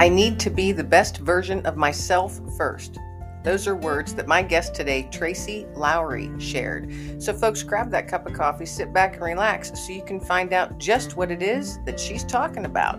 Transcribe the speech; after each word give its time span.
I 0.00 0.08
need 0.08 0.40
to 0.40 0.48
be 0.48 0.72
the 0.72 0.82
best 0.82 1.18
version 1.18 1.66
of 1.66 1.76
myself 1.76 2.40
first. 2.56 2.96
Those 3.44 3.68
are 3.68 3.76
words 3.76 4.14
that 4.14 4.26
my 4.26 4.40
guest 4.40 4.74
today, 4.74 5.06
Tracy 5.12 5.66
Lowry, 5.74 6.30
shared. 6.40 6.90
So, 7.22 7.34
folks, 7.34 7.62
grab 7.62 7.90
that 7.90 8.08
cup 8.08 8.26
of 8.26 8.32
coffee, 8.32 8.64
sit 8.64 8.94
back, 8.94 9.16
and 9.16 9.22
relax 9.22 9.78
so 9.78 9.92
you 9.92 10.02
can 10.02 10.18
find 10.18 10.54
out 10.54 10.78
just 10.78 11.18
what 11.18 11.30
it 11.30 11.42
is 11.42 11.78
that 11.84 12.00
she's 12.00 12.24
talking 12.24 12.64
about. 12.64 12.98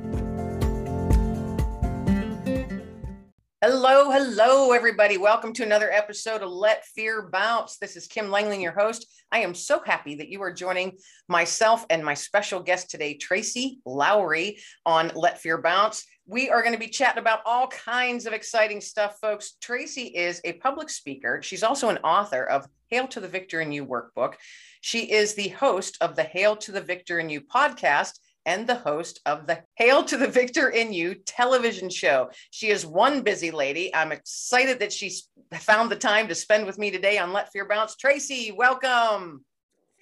Hello, 3.63 4.11
hello, 4.11 4.71
everybody. 4.71 5.17
Welcome 5.17 5.53
to 5.53 5.63
another 5.63 5.91
episode 5.91 6.43
of 6.43 6.51
Let 6.51 6.85
Fear 6.85 7.29
Bounce. 7.31 7.77
This 7.77 7.95
is 7.95 8.05
Kim 8.05 8.27
Langling, 8.27 8.61
your 8.61 8.73
host. 8.73 9.07
I 9.31 9.39
am 9.39 9.55
so 9.55 9.81
happy 9.83 10.13
that 10.15 10.29
you 10.29 10.39
are 10.43 10.53
joining 10.53 10.97
myself 11.27 11.83
and 11.89 12.05
my 12.05 12.13
special 12.13 12.59
guest 12.59 12.91
today, 12.91 13.15
Tracy 13.15 13.79
Lowry, 13.87 14.59
on 14.85 15.11
Let 15.15 15.39
Fear 15.39 15.63
Bounce. 15.63 16.05
We 16.27 16.49
are 16.49 16.61
going 16.61 16.73
to 16.73 16.79
be 16.79 16.87
chatting 16.87 17.19
about 17.19 17.41
all 17.45 17.67
kinds 17.67 18.25
of 18.25 18.33
exciting 18.33 18.79
stuff, 18.79 19.17
folks. 19.19 19.53
Tracy 19.59 20.03
is 20.03 20.39
a 20.43 20.53
public 20.53 20.89
speaker. 20.89 21.41
She's 21.41 21.63
also 21.63 21.89
an 21.89 21.97
author 21.97 22.43
of 22.43 22.67
Hail 22.89 23.07
to 23.07 23.19
the 23.19 23.27
Victor 23.27 23.61
in 23.61 23.71
You 23.71 23.85
workbook. 23.85 24.35
She 24.81 25.11
is 25.11 25.33
the 25.33 25.49
host 25.49 25.97
of 25.99 26.15
the 26.15 26.23
Hail 26.23 26.55
to 26.57 26.71
the 26.71 26.81
Victor 26.81 27.19
in 27.19 27.29
You 27.29 27.41
podcast 27.41 28.19
and 28.45 28.67
the 28.67 28.75
host 28.75 29.19
of 29.25 29.47
the 29.47 29.63
Hail 29.75 30.03
to 30.03 30.17
the 30.17 30.27
Victor 30.27 30.69
in 30.69 30.93
You 30.93 31.15
television 31.15 31.89
show. 31.89 32.29
She 32.49 32.69
is 32.69 32.85
one 32.85 33.21
busy 33.21 33.51
lady. 33.51 33.93
I'm 33.93 34.11
excited 34.11 34.79
that 34.79 34.93
she's 34.93 35.27
found 35.53 35.91
the 35.91 35.95
time 35.95 36.27
to 36.27 36.35
spend 36.35 36.65
with 36.65 36.77
me 36.77 36.91
today 36.91 37.17
on 37.17 37.33
Let 37.33 37.51
Fear 37.51 37.67
Bounce. 37.67 37.95
Tracy, 37.95 38.51
welcome. 38.51 39.43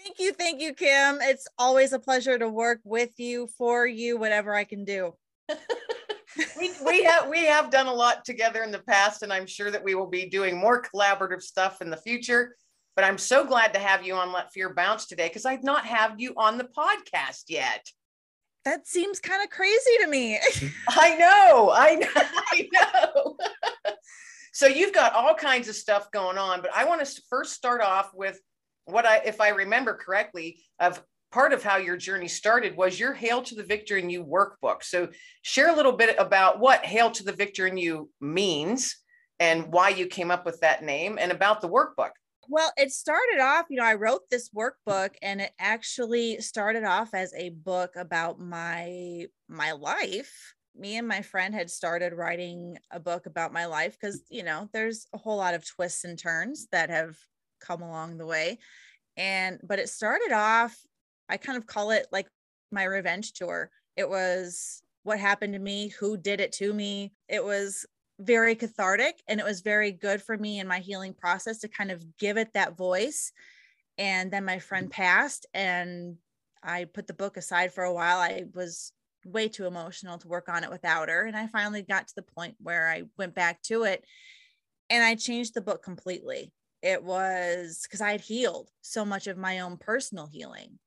Thank 0.01 0.19
you. 0.19 0.31
Thank 0.31 0.61
you, 0.61 0.73
Kim. 0.73 1.19
It's 1.21 1.47
always 1.57 1.91
a 1.91 1.99
pleasure 1.99 2.37
to 2.39 2.47
work 2.47 2.79
with 2.83 3.19
you, 3.19 3.47
for 3.57 3.85
you, 3.85 4.17
whatever 4.17 4.55
I 4.55 4.63
can 4.63 4.85
do. 4.85 5.15
we, 6.57 6.71
we 6.85 7.03
have 7.03 7.29
we 7.29 7.45
have 7.45 7.69
done 7.69 7.87
a 7.87 7.93
lot 7.93 8.25
together 8.25 8.63
in 8.63 8.71
the 8.71 8.79
past, 8.79 9.23
and 9.23 9.31
I'm 9.31 9.47
sure 9.47 9.71
that 9.71 9.83
we 9.83 9.95
will 9.95 10.07
be 10.07 10.27
doing 10.27 10.57
more 10.57 10.81
collaborative 10.81 11.41
stuff 11.41 11.81
in 11.81 11.89
the 11.89 11.97
future. 11.97 12.55
But 12.95 13.05
I'm 13.05 13.17
so 13.17 13.45
glad 13.45 13.73
to 13.73 13.79
have 13.79 14.05
you 14.05 14.15
on 14.15 14.33
Let 14.33 14.51
Fear 14.51 14.73
Bounce 14.73 15.05
today 15.05 15.27
because 15.27 15.45
I've 15.45 15.63
not 15.63 15.85
had 15.85 16.15
you 16.17 16.33
on 16.35 16.57
the 16.57 16.65
podcast 16.65 17.43
yet 17.47 17.89
that 18.65 18.87
seems 18.87 19.19
kind 19.19 19.43
of 19.43 19.49
crazy 19.49 19.97
to 20.01 20.07
me. 20.07 20.39
I 20.89 21.15
know, 21.15 21.71
I 21.73 21.95
know, 21.95 22.07
I 22.15 22.69
know. 22.73 23.37
so 24.53 24.67
you've 24.67 24.93
got 24.93 25.13
all 25.13 25.33
kinds 25.33 25.67
of 25.67 25.75
stuff 25.75 26.11
going 26.11 26.37
on, 26.37 26.61
but 26.61 26.71
I 26.75 26.85
want 26.85 27.05
to 27.05 27.21
first 27.29 27.53
start 27.53 27.81
off 27.81 28.11
with 28.13 28.39
what 28.85 29.05
I, 29.05 29.17
if 29.25 29.39
I 29.41 29.49
remember 29.49 29.93
correctly, 29.93 30.61
of 30.79 31.01
part 31.31 31.53
of 31.53 31.63
how 31.63 31.77
your 31.77 31.97
journey 31.97 32.27
started 32.27 32.75
was 32.75 32.99
your 32.99 33.13
Hail 33.13 33.41
to 33.43 33.55
the 33.55 33.63
Victor 33.63 33.97
in 33.97 34.09
You 34.09 34.23
workbook. 34.23 34.83
So 34.83 35.09
share 35.41 35.69
a 35.71 35.75
little 35.75 35.91
bit 35.91 36.15
about 36.17 36.59
what 36.59 36.85
Hail 36.85 37.11
to 37.11 37.23
the 37.23 37.33
Victor 37.33 37.67
in 37.67 37.77
You 37.77 38.09
means 38.19 38.97
and 39.39 39.71
why 39.71 39.89
you 39.89 40.07
came 40.07 40.31
up 40.31 40.45
with 40.45 40.59
that 40.61 40.83
name 40.83 41.17
and 41.19 41.31
about 41.31 41.61
the 41.61 41.69
workbook. 41.69 42.11
Well, 42.51 42.71
it 42.77 42.91
started 42.91 43.39
off, 43.39 43.67
you 43.69 43.77
know, 43.77 43.85
I 43.85 43.93
wrote 43.93 44.23
this 44.31 44.49
workbook 44.49 45.11
and 45.21 45.39
it 45.39 45.51
actually 45.59 46.41
started 46.41 46.83
off 46.83 47.13
as 47.13 47.31
a 47.35 47.49
book 47.49 47.91
about 47.95 48.39
my 48.39 49.27
my 49.47 49.73
life. 49.73 50.55
Me 50.75 50.97
and 50.97 51.07
my 51.07 51.21
friend 51.21 51.53
had 51.53 51.69
started 51.69 52.13
writing 52.13 52.77
a 52.89 52.99
book 52.99 53.27
about 53.27 53.53
my 53.53 53.65
life 53.65 53.97
because, 53.99 54.23
you 54.29 54.43
know, 54.43 54.67
there's 54.73 55.05
a 55.13 55.17
whole 55.19 55.37
lot 55.37 55.53
of 55.53 55.67
twists 55.67 56.05
and 56.05 56.17
turns 56.17 56.67
that 56.71 56.89
have 56.89 57.17
come 57.59 57.83
along 57.83 58.17
the 58.17 58.25
way. 58.25 58.57
And 59.15 59.59
but 59.63 59.77
it 59.77 59.89
started 59.89 60.31
off, 60.31 60.75
I 61.29 61.37
kind 61.37 61.57
of 61.57 61.67
call 61.67 61.91
it 61.91 62.07
like 62.11 62.27
my 62.71 62.83
revenge 62.83 63.33
tour. 63.33 63.69
It 63.95 64.09
was 64.09 64.81
what 65.03 65.19
happened 65.19 65.53
to 65.53 65.59
me, 65.59 65.89
who 65.89 66.17
did 66.17 66.39
it 66.39 66.51
to 66.53 66.73
me. 66.73 67.13
It 67.27 67.43
was 67.43 67.85
very 68.19 68.55
cathartic 68.55 69.21
and 69.27 69.39
it 69.39 69.45
was 69.45 69.61
very 69.61 69.91
good 69.91 70.21
for 70.21 70.37
me 70.37 70.59
in 70.59 70.67
my 70.67 70.79
healing 70.79 71.13
process 71.13 71.59
to 71.59 71.69
kind 71.69 71.89
of 71.89 72.03
give 72.17 72.37
it 72.37 72.53
that 72.53 72.77
voice. 72.77 73.31
And 73.97 74.29
then 74.31 74.45
my 74.45 74.59
friend 74.59 74.87
mm. 74.87 74.91
passed 74.91 75.45
and 75.53 76.17
i 76.61 76.83
put 76.83 77.07
the 77.07 77.13
book 77.13 77.37
aside 77.37 77.71
for 77.73 77.85
a 77.85 77.93
while. 77.93 78.19
I 78.19 78.43
was 78.53 78.91
way 79.25 79.47
too 79.47 79.65
emotional 79.65 80.17
to 80.17 80.27
work 80.27 80.49
on 80.49 80.63
it 80.63 80.69
without 80.69 81.09
her 81.09 81.25
and 81.25 81.35
i 81.35 81.45
finally 81.45 81.81
got 81.81 82.07
to 82.07 82.15
the 82.15 82.21
point 82.21 82.55
where 82.57 82.87
i 82.87 83.03
went 83.17 83.35
back 83.35 83.61
to 83.61 83.83
it 83.83 84.05
and 84.89 85.03
i 85.03 85.13
changed 85.13 85.53
the 85.53 85.61
book 85.61 85.83
completely. 85.83 86.51
It 86.81 87.03
was 87.03 87.81
because 87.83 88.01
i 88.01 88.11
had 88.11 88.21
healed 88.21 88.69
so 88.81 89.05
much 89.05 89.27
of 89.27 89.37
my 89.37 89.59
own 89.59 89.77
personal 89.77 90.27
healing 90.27 90.79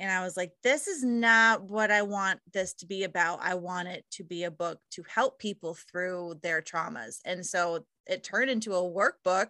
and 0.00 0.10
I 0.10 0.24
was 0.24 0.34
like, 0.34 0.52
this 0.62 0.88
is 0.88 1.04
not 1.04 1.62
what 1.62 1.90
I 1.90 2.00
want 2.00 2.40
this 2.54 2.72
to 2.76 2.86
be 2.86 3.04
about. 3.04 3.40
I 3.42 3.54
want 3.54 3.86
it 3.86 4.06
to 4.12 4.24
be 4.24 4.44
a 4.44 4.50
book 4.50 4.78
to 4.92 5.04
help 5.06 5.38
people 5.38 5.74
through 5.74 6.36
their 6.42 6.62
traumas. 6.62 7.18
And 7.26 7.44
so 7.44 7.84
it 8.06 8.24
turned 8.24 8.50
into 8.50 8.72
a 8.72 8.82
workbook 8.82 9.48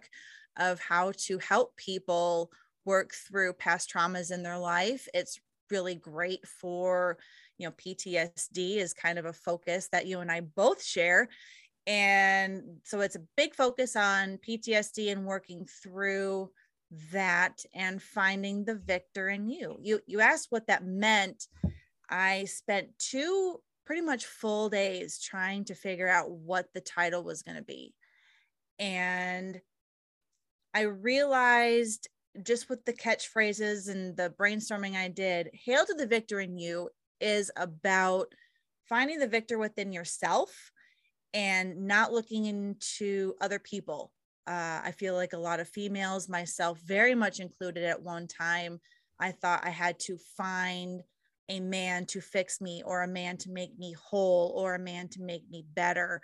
of 0.59 0.81
how 0.81 1.13
to 1.19 1.37
help 1.37 1.77
people 1.77 2.51
work 2.83 3.13
through 3.13 3.53
past 3.53 3.89
traumas 3.89 4.29
in 4.29 4.43
their 4.43 4.57
life. 4.57 5.07
It's 5.13 5.39
really 5.69 5.95
great 5.95 6.45
for, 6.45 7.17
you 7.57 7.65
know, 7.65 7.71
PTSD 7.71 8.75
is 8.75 8.93
kind 8.93 9.17
of 9.17 9.25
a 9.25 9.33
focus 9.33 9.87
that 9.93 10.05
you 10.05 10.19
and 10.19 10.29
I 10.29 10.41
both 10.41 10.83
share. 10.83 11.29
And 11.87 12.61
so 12.83 12.99
it's 12.99 13.15
a 13.15 13.23
big 13.37 13.55
focus 13.55 13.95
on 13.95 14.37
PTSD 14.45 15.13
and 15.13 15.25
working 15.25 15.65
through 15.81 16.51
that 17.11 17.63
and 17.73 18.01
finding 18.01 18.65
the 18.65 18.75
victor 18.75 19.29
in 19.29 19.47
you. 19.47 19.77
You 19.81 20.01
you 20.07 20.19
asked 20.19 20.47
what 20.51 20.67
that 20.67 20.85
meant. 20.85 21.47
I 22.09 22.45
spent 22.45 22.89
two 22.99 23.61
pretty 23.85 24.01
much 24.01 24.25
full 24.25 24.69
days 24.69 25.19
trying 25.19 25.65
to 25.65 25.75
figure 25.75 26.09
out 26.09 26.31
what 26.31 26.67
the 26.73 26.81
title 26.81 27.23
was 27.23 27.41
going 27.41 27.57
to 27.57 27.63
be. 27.63 27.93
And 28.79 29.59
I 30.73 30.81
realized 30.81 32.07
just 32.43 32.69
with 32.69 32.85
the 32.85 32.93
catchphrases 32.93 33.89
and 33.89 34.15
the 34.15 34.33
brainstorming 34.39 34.95
I 34.95 35.09
did, 35.09 35.49
Hail 35.53 35.85
to 35.85 35.93
the 35.93 36.07
Victor 36.07 36.39
in 36.39 36.57
You 36.57 36.89
is 37.19 37.51
about 37.55 38.27
finding 38.87 39.19
the 39.19 39.27
victor 39.27 39.57
within 39.57 39.91
yourself 39.93 40.71
and 41.33 41.87
not 41.87 42.11
looking 42.11 42.45
into 42.45 43.35
other 43.39 43.59
people 43.59 44.11
uh, 44.47 44.81
I 44.83 44.91
feel 44.97 45.13
like 45.13 45.33
a 45.33 45.37
lot 45.37 45.59
of 45.59 45.69
females, 45.69 46.29
myself 46.29 46.79
very 46.79 47.15
much 47.15 47.39
included 47.39 47.83
at 47.83 48.01
one 48.01 48.27
time, 48.27 48.79
I 49.19 49.31
thought 49.31 49.65
I 49.65 49.69
had 49.69 49.99
to 49.99 50.17
find 50.35 51.01
a 51.49 51.59
man 51.59 52.05
to 52.07 52.21
fix 52.21 52.61
me 52.61 52.81
or 52.85 53.03
a 53.03 53.07
man 53.07 53.37
to 53.37 53.51
make 53.51 53.77
me 53.77 53.93
whole 53.93 54.53
or 54.55 54.75
a 54.75 54.79
man 54.79 55.09
to 55.09 55.21
make 55.21 55.49
me 55.49 55.65
better. 55.75 56.21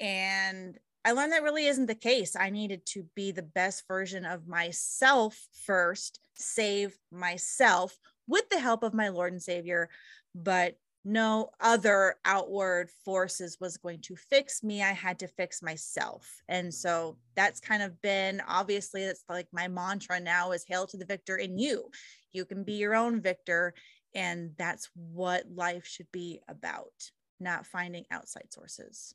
And 0.00 0.78
I 1.04 1.12
learned 1.12 1.32
that 1.32 1.42
really 1.42 1.66
isn't 1.66 1.86
the 1.86 1.94
case. 1.94 2.34
I 2.34 2.50
needed 2.50 2.86
to 2.86 3.04
be 3.14 3.30
the 3.30 3.42
best 3.42 3.84
version 3.86 4.24
of 4.24 4.48
myself 4.48 5.38
first, 5.66 6.18
save 6.34 6.96
myself 7.12 7.98
with 8.26 8.48
the 8.48 8.58
help 8.58 8.82
of 8.82 8.94
my 8.94 9.08
Lord 9.08 9.32
and 9.32 9.42
Savior. 9.42 9.90
But 10.34 10.76
no 11.04 11.50
other 11.60 12.16
outward 12.24 12.90
forces 13.04 13.58
was 13.60 13.76
going 13.76 14.00
to 14.00 14.16
fix 14.16 14.62
me. 14.62 14.82
I 14.82 14.92
had 14.92 15.18
to 15.18 15.28
fix 15.28 15.62
myself. 15.62 16.42
And 16.48 16.72
so 16.72 17.18
that's 17.34 17.60
kind 17.60 17.82
of 17.82 18.00
been 18.00 18.40
obviously, 18.48 19.02
it's 19.02 19.24
like 19.28 19.46
my 19.52 19.68
mantra 19.68 20.18
now 20.18 20.52
is 20.52 20.64
hail 20.66 20.86
to 20.86 20.96
the 20.96 21.04
victor 21.04 21.36
in 21.36 21.58
you. 21.58 21.90
You 22.32 22.44
can 22.44 22.64
be 22.64 22.74
your 22.74 22.94
own 22.94 23.20
victor. 23.20 23.74
And 24.14 24.52
that's 24.56 24.88
what 24.94 25.44
life 25.54 25.86
should 25.86 26.10
be 26.12 26.40
about, 26.48 26.92
not 27.38 27.66
finding 27.66 28.06
outside 28.10 28.52
sources. 28.52 29.14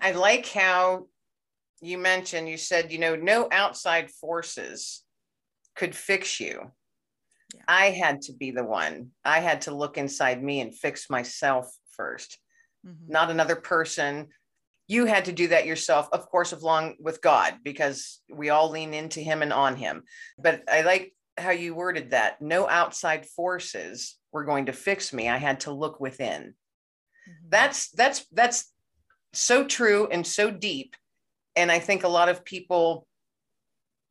I 0.00 0.12
like 0.12 0.46
how 0.48 1.06
you 1.80 1.96
mentioned, 1.96 2.48
you 2.48 2.56
said, 2.58 2.92
you 2.92 2.98
know, 2.98 3.16
no 3.16 3.48
outside 3.50 4.10
forces 4.10 5.04
could 5.74 5.94
fix 5.94 6.38
you 6.38 6.70
yeah. 7.54 7.62
I 7.68 7.86
had 7.90 8.22
to 8.22 8.32
be 8.32 8.50
the 8.50 8.64
one. 8.64 9.10
I 9.24 9.40
had 9.40 9.62
to 9.62 9.74
look 9.74 9.98
inside 9.98 10.42
me 10.42 10.60
and 10.60 10.74
fix 10.74 11.10
myself 11.10 11.72
1st 11.98 12.36
mm-hmm. 12.86 13.12
not 13.12 13.30
another 13.30 13.56
person. 13.56 14.28
You 14.88 15.06
had 15.06 15.26
to 15.26 15.32
do 15.32 15.48
that 15.48 15.66
yourself, 15.66 16.08
of 16.12 16.28
course, 16.28 16.52
along 16.52 16.96
with 17.00 17.22
God, 17.22 17.58
because 17.62 18.20
we 18.30 18.50
all 18.50 18.70
lean 18.70 18.94
into 18.94 19.20
Him 19.20 19.42
and 19.42 19.52
on 19.52 19.76
Him. 19.76 20.02
But 20.38 20.64
I 20.68 20.82
like 20.82 21.14
how 21.38 21.50
you 21.50 21.74
worded 21.74 22.10
that 22.10 22.42
no 22.42 22.68
outside 22.68 23.26
forces 23.26 24.18
were 24.32 24.44
going 24.44 24.66
to 24.66 24.72
fix 24.72 25.12
me. 25.12 25.28
I 25.28 25.38
had 25.38 25.60
to 25.60 25.72
look 25.72 26.00
within. 26.00 26.54
Mm-hmm. 27.28 27.48
That's 27.48 27.90
that's 27.90 28.26
that's 28.32 28.70
so 29.32 29.64
true 29.64 30.08
and 30.10 30.26
so 30.26 30.50
deep. 30.50 30.96
And 31.56 31.70
I 31.70 31.78
think 31.78 32.02
a 32.02 32.08
lot 32.08 32.28
of 32.28 32.44
people, 32.44 33.06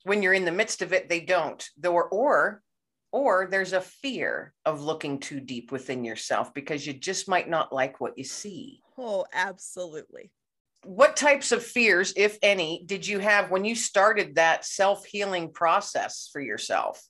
when 0.03 0.23
you're 0.23 0.33
in 0.33 0.45
the 0.45 0.51
midst 0.51 0.81
of 0.81 0.93
it, 0.93 1.09
they 1.09 1.19
don't. 1.19 1.63
Or 1.85 2.05
or 2.05 2.61
or 3.11 3.47
there's 3.49 3.73
a 3.73 3.81
fear 3.81 4.53
of 4.65 4.81
looking 4.81 5.19
too 5.19 5.39
deep 5.39 5.71
within 5.71 6.03
yourself 6.03 6.53
because 6.53 6.85
you 6.85 6.93
just 6.93 7.27
might 7.27 7.49
not 7.49 7.73
like 7.73 7.99
what 7.99 8.17
you 8.17 8.23
see. 8.23 8.79
Oh, 8.97 9.25
absolutely. 9.33 10.31
What 10.83 11.15
types 11.15 11.51
of 11.51 11.63
fears, 11.63 12.13
if 12.15 12.37
any, 12.41 12.83
did 12.85 13.05
you 13.05 13.19
have 13.19 13.51
when 13.51 13.65
you 13.65 13.75
started 13.75 14.35
that 14.35 14.65
self 14.65 15.05
healing 15.05 15.51
process 15.51 16.29
for 16.31 16.41
yourself? 16.41 17.03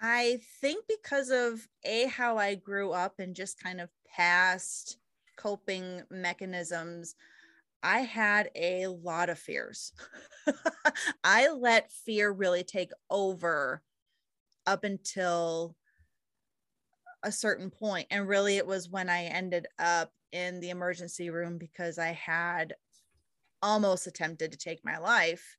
I 0.00 0.40
think 0.60 0.86
because 0.88 1.30
of 1.30 1.68
A, 1.84 2.06
how 2.06 2.38
I 2.38 2.54
grew 2.54 2.92
up 2.92 3.18
and 3.18 3.36
just 3.36 3.62
kind 3.62 3.80
of 3.80 3.90
past 4.16 4.98
coping 5.36 6.02
mechanisms, 6.10 7.14
I 7.82 8.00
had 8.00 8.50
a 8.54 8.86
lot 8.88 9.28
of 9.28 9.38
fears. 9.38 9.92
I 11.24 11.50
let 11.50 11.92
fear 11.92 12.30
really 12.30 12.64
take 12.64 12.90
over 13.08 13.82
up 14.70 14.84
until 14.84 15.74
a 17.24 17.32
certain 17.32 17.70
point. 17.70 18.06
And 18.10 18.28
really, 18.28 18.56
it 18.56 18.66
was 18.66 18.88
when 18.88 19.08
I 19.08 19.24
ended 19.24 19.66
up 19.80 20.12
in 20.32 20.60
the 20.60 20.70
emergency 20.70 21.28
room 21.28 21.58
because 21.58 21.98
I 21.98 22.12
had 22.12 22.74
almost 23.62 24.06
attempted 24.06 24.52
to 24.52 24.58
take 24.58 24.84
my 24.84 24.96
life, 24.98 25.56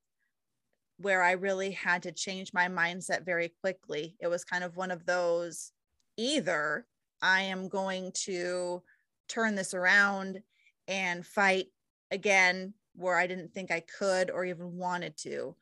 where 0.96 1.22
I 1.22 1.32
really 1.32 1.72
had 1.72 2.02
to 2.04 2.12
change 2.12 2.54
my 2.54 2.68
mindset 2.68 3.24
very 3.24 3.52
quickly. 3.60 4.16
It 4.18 4.28
was 4.28 4.44
kind 4.44 4.64
of 4.64 4.76
one 4.76 4.90
of 4.90 5.04
those 5.04 5.72
either 6.16 6.86
I 7.20 7.42
am 7.42 7.68
going 7.68 8.12
to 8.24 8.82
turn 9.28 9.54
this 9.54 9.74
around 9.74 10.42
and 10.88 11.24
fight 11.24 11.66
again 12.10 12.74
where 12.94 13.18
I 13.18 13.26
didn't 13.26 13.52
think 13.52 13.70
I 13.70 13.80
could 13.80 14.30
or 14.30 14.44
even 14.44 14.76
wanted 14.78 15.16
to, 15.18 15.54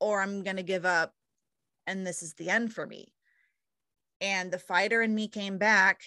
or 0.00 0.20
I'm 0.20 0.42
going 0.42 0.56
to 0.56 0.62
give 0.62 0.84
up 0.84 1.14
and 1.86 2.06
this 2.06 2.22
is 2.22 2.34
the 2.34 2.50
end 2.50 2.72
for 2.72 2.86
me. 2.86 3.12
And 4.20 4.50
the 4.50 4.58
fighter 4.58 5.02
in 5.02 5.14
me 5.14 5.28
came 5.28 5.58
back. 5.58 6.02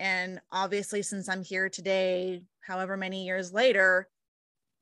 And 0.00 0.40
obviously, 0.52 1.02
since 1.02 1.28
I'm 1.28 1.42
here 1.42 1.68
today, 1.68 2.42
however 2.60 2.96
many 2.96 3.24
years 3.24 3.52
later, 3.52 4.08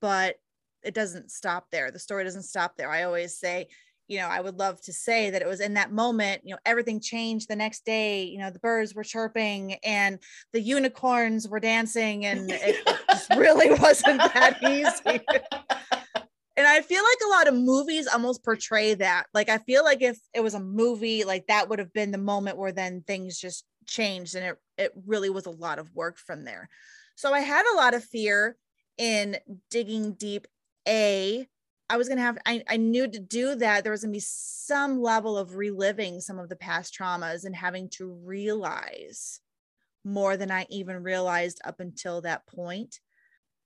but 0.00 0.36
it 0.82 0.94
doesn't 0.94 1.30
stop 1.30 1.66
there. 1.70 1.90
The 1.90 1.98
story 1.98 2.24
doesn't 2.24 2.42
stop 2.42 2.76
there. 2.76 2.90
I 2.90 3.04
always 3.04 3.38
say, 3.38 3.68
you 4.08 4.18
know, 4.18 4.28
I 4.28 4.40
would 4.40 4.56
love 4.56 4.80
to 4.82 4.92
say 4.92 5.30
that 5.30 5.42
it 5.42 5.48
was 5.48 5.60
in 5.60 5.74
that 5.74 5.90
moment, 5.90 6.42
you 6.44 6.54
know, 6.54 6.60
everything 6.64 7.00
changed 7.00 7.48
the 7.48 7.56
next 7.56 7.84
day. 7.84 8.24
You 8.24 8.38
know, 8.38 8.50
the 8.50 8.60
birds 8.60 8.94
were 8.94 9.02
chirping 9.02 9.74
and 9.84 10.20
the 10.52 10.60
unicorns 10.60 11.48
were 11.48 11.58
dancing, 11.58 12.24
and 12.24 12.50
it, 12.52 12.88
just 13.10 13.30
really 13.30 13.70
wasn't 13.80 14.18
that 14.18 14.58
easy. 14.62 15.20
and 16.56 16.66
I 16.66 16.80
feel 16.80 17.02
like 17.02 17.18
a 17.24 17.30
lot 17.30 17.48
of 17.48 17.54
movies 17.54 18.06
almost 18.06 18.44
portray 18.44 18.94
that. 18.94 19.26
Like, 19.34 19.48
I 19.48 19.58
feel 19.58 19.84
like 19.84 20.02
if 20.02 20.18
it 20.34 20.40
was 20.40 20.54
a 20.54 20.60
movie, 20.60 21.24
like 21.24 21.46
that 21.48 21.68
would 21.68 21.78
have 21.78 21.92
been 21.92 22.10
the 22.10 22.18
moment 22.18 22.58
where 22.58 22.72
then 22.72 23.02
things 23.06 23.38
just 23.38 23.64
changed, 23.86 24.34
and 24.34 24.44
it 24.46 24.56
it 24.78 24.92
really 25.06 25.30
was 25.30 25.46
a 25.46 25.50
lot 25.50 25.78
of 25.78 25.94
work 25.94 26.18
from 26.18 26.44
there. 26.44 26.68
So 27.16 27.32
I 27.32 27.40
had 27.40 27.64
a 27.72 27.76
lot 27.76 27.94
of 27.94 28.04
fear 28.04 28.56
in 28.98 29.38
digging 29.70 30.14
deep. 30.14 30.46
A 30.88 31.46
I 31.88 31.96
was 31.96 32.08
going 32.08 32.18
to 32.18 32.24
have, 32.24 32.38
I, 32.44 32.64
I 32.68 32.76
knew 32.78 33.08
to 33.08 33.18
do 33.20 33.54
that, 33.56 33.84
there 33.84 33.92
was 33.92 34.02
going 34.02 34.12
to 34.12 34.16
be 34.16 34.24
some 34.26 35.00
level 35.00 35.38
of 35.38 35.54
reliving 35.54 36.20
some 36.20 36.38
of 36.38 36.48
the 36.48 36.56
past 36.56 36.96
traumas 36.98 37.44
and 37.44 37.54
having 37.54 37.88
to 37.90 38.12
realize 38.24 39.40
more 40.04 40.36
than 40.36 40.50
I 40.50 40.66
even 40.68 41.02
realized 41.02 41.60
up 41.64 41.80
until 41.80 42.22
that 42.22 42.46
point. 42.46 43.00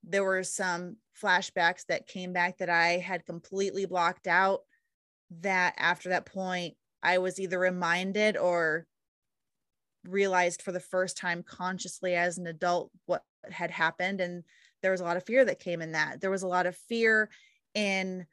There 0.03 0.23
were 0.23 0.43
some 0.43 0.97
flashbacks 1.21 1.85
that 1.87 2.07
came 2.07 2.33
back 2.33 2.57
that 2.57 2.69
I 2.69 2.97
had 2.97 3.25
completely 3.25 3.85
blocked 3.85 4.27
out. 4.27 4.61
That 5.41 5.75
after 5.77 6.09
that 6.09 6.25
point, 6.25 6.75
I 7.01 7.19
was 7.19 7.39
either 7.39 7.59
reminded 7.59 8.37
or 8.37 8.85
realized 10.05 10.61
for 10.61 10.71
the 10.71 10.79
first 10.79 11.17
time 11.17 11.43
consciously 11.43 12.15
as 12.15 12.37
an 12.37 12.47
adult 12.47 12.91
what 13.05 13.23
had 13.49 13.71
happened. 13.71 14.19
And 14.19 14.43
there 14.81 14.91
was 14.91 15.01
a 15.01 15.05
lot 15.05 15.17
of 15.17 15.25
fear 15.25 15.45
that 15.45 15.59
came 15.59 15.81
in 15.81 15.93
that. 15.93 16.21
There 16.21 16.31
was 16.31 16.43
a 16.43 16.47
lot 16.47 16.65
of 16.65 16.75
fear 16.75 17.29
in 17.73 18.25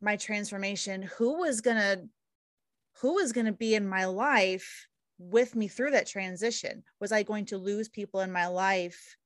my 0.00 0.16
transformation 0.16 1.02
who 1.02 1.38
was 1.38 1.60
going 1.60 1.76
to 1.76 2.02
who 3.00 3.14
was 3.14 3.32
going 3.32 3.46
to 3.46 3.52
be 3.52 3.74
in 3.74 3.88
my 3.88 4.06
life 4.06 4.86
with 5.18 5.54
me 5.54 5.68
through 5.68 5.90
that 5.90 6.06
transition 6.06 6.82
was 7.00 7.12
i 7.12 7.22
going 7.22 7.44
to 7.44 7.58
lose 7.58 7.88
people 7.88 8.20
in 8.20 8.32
my 8.32 8.46
life 8.46 9.16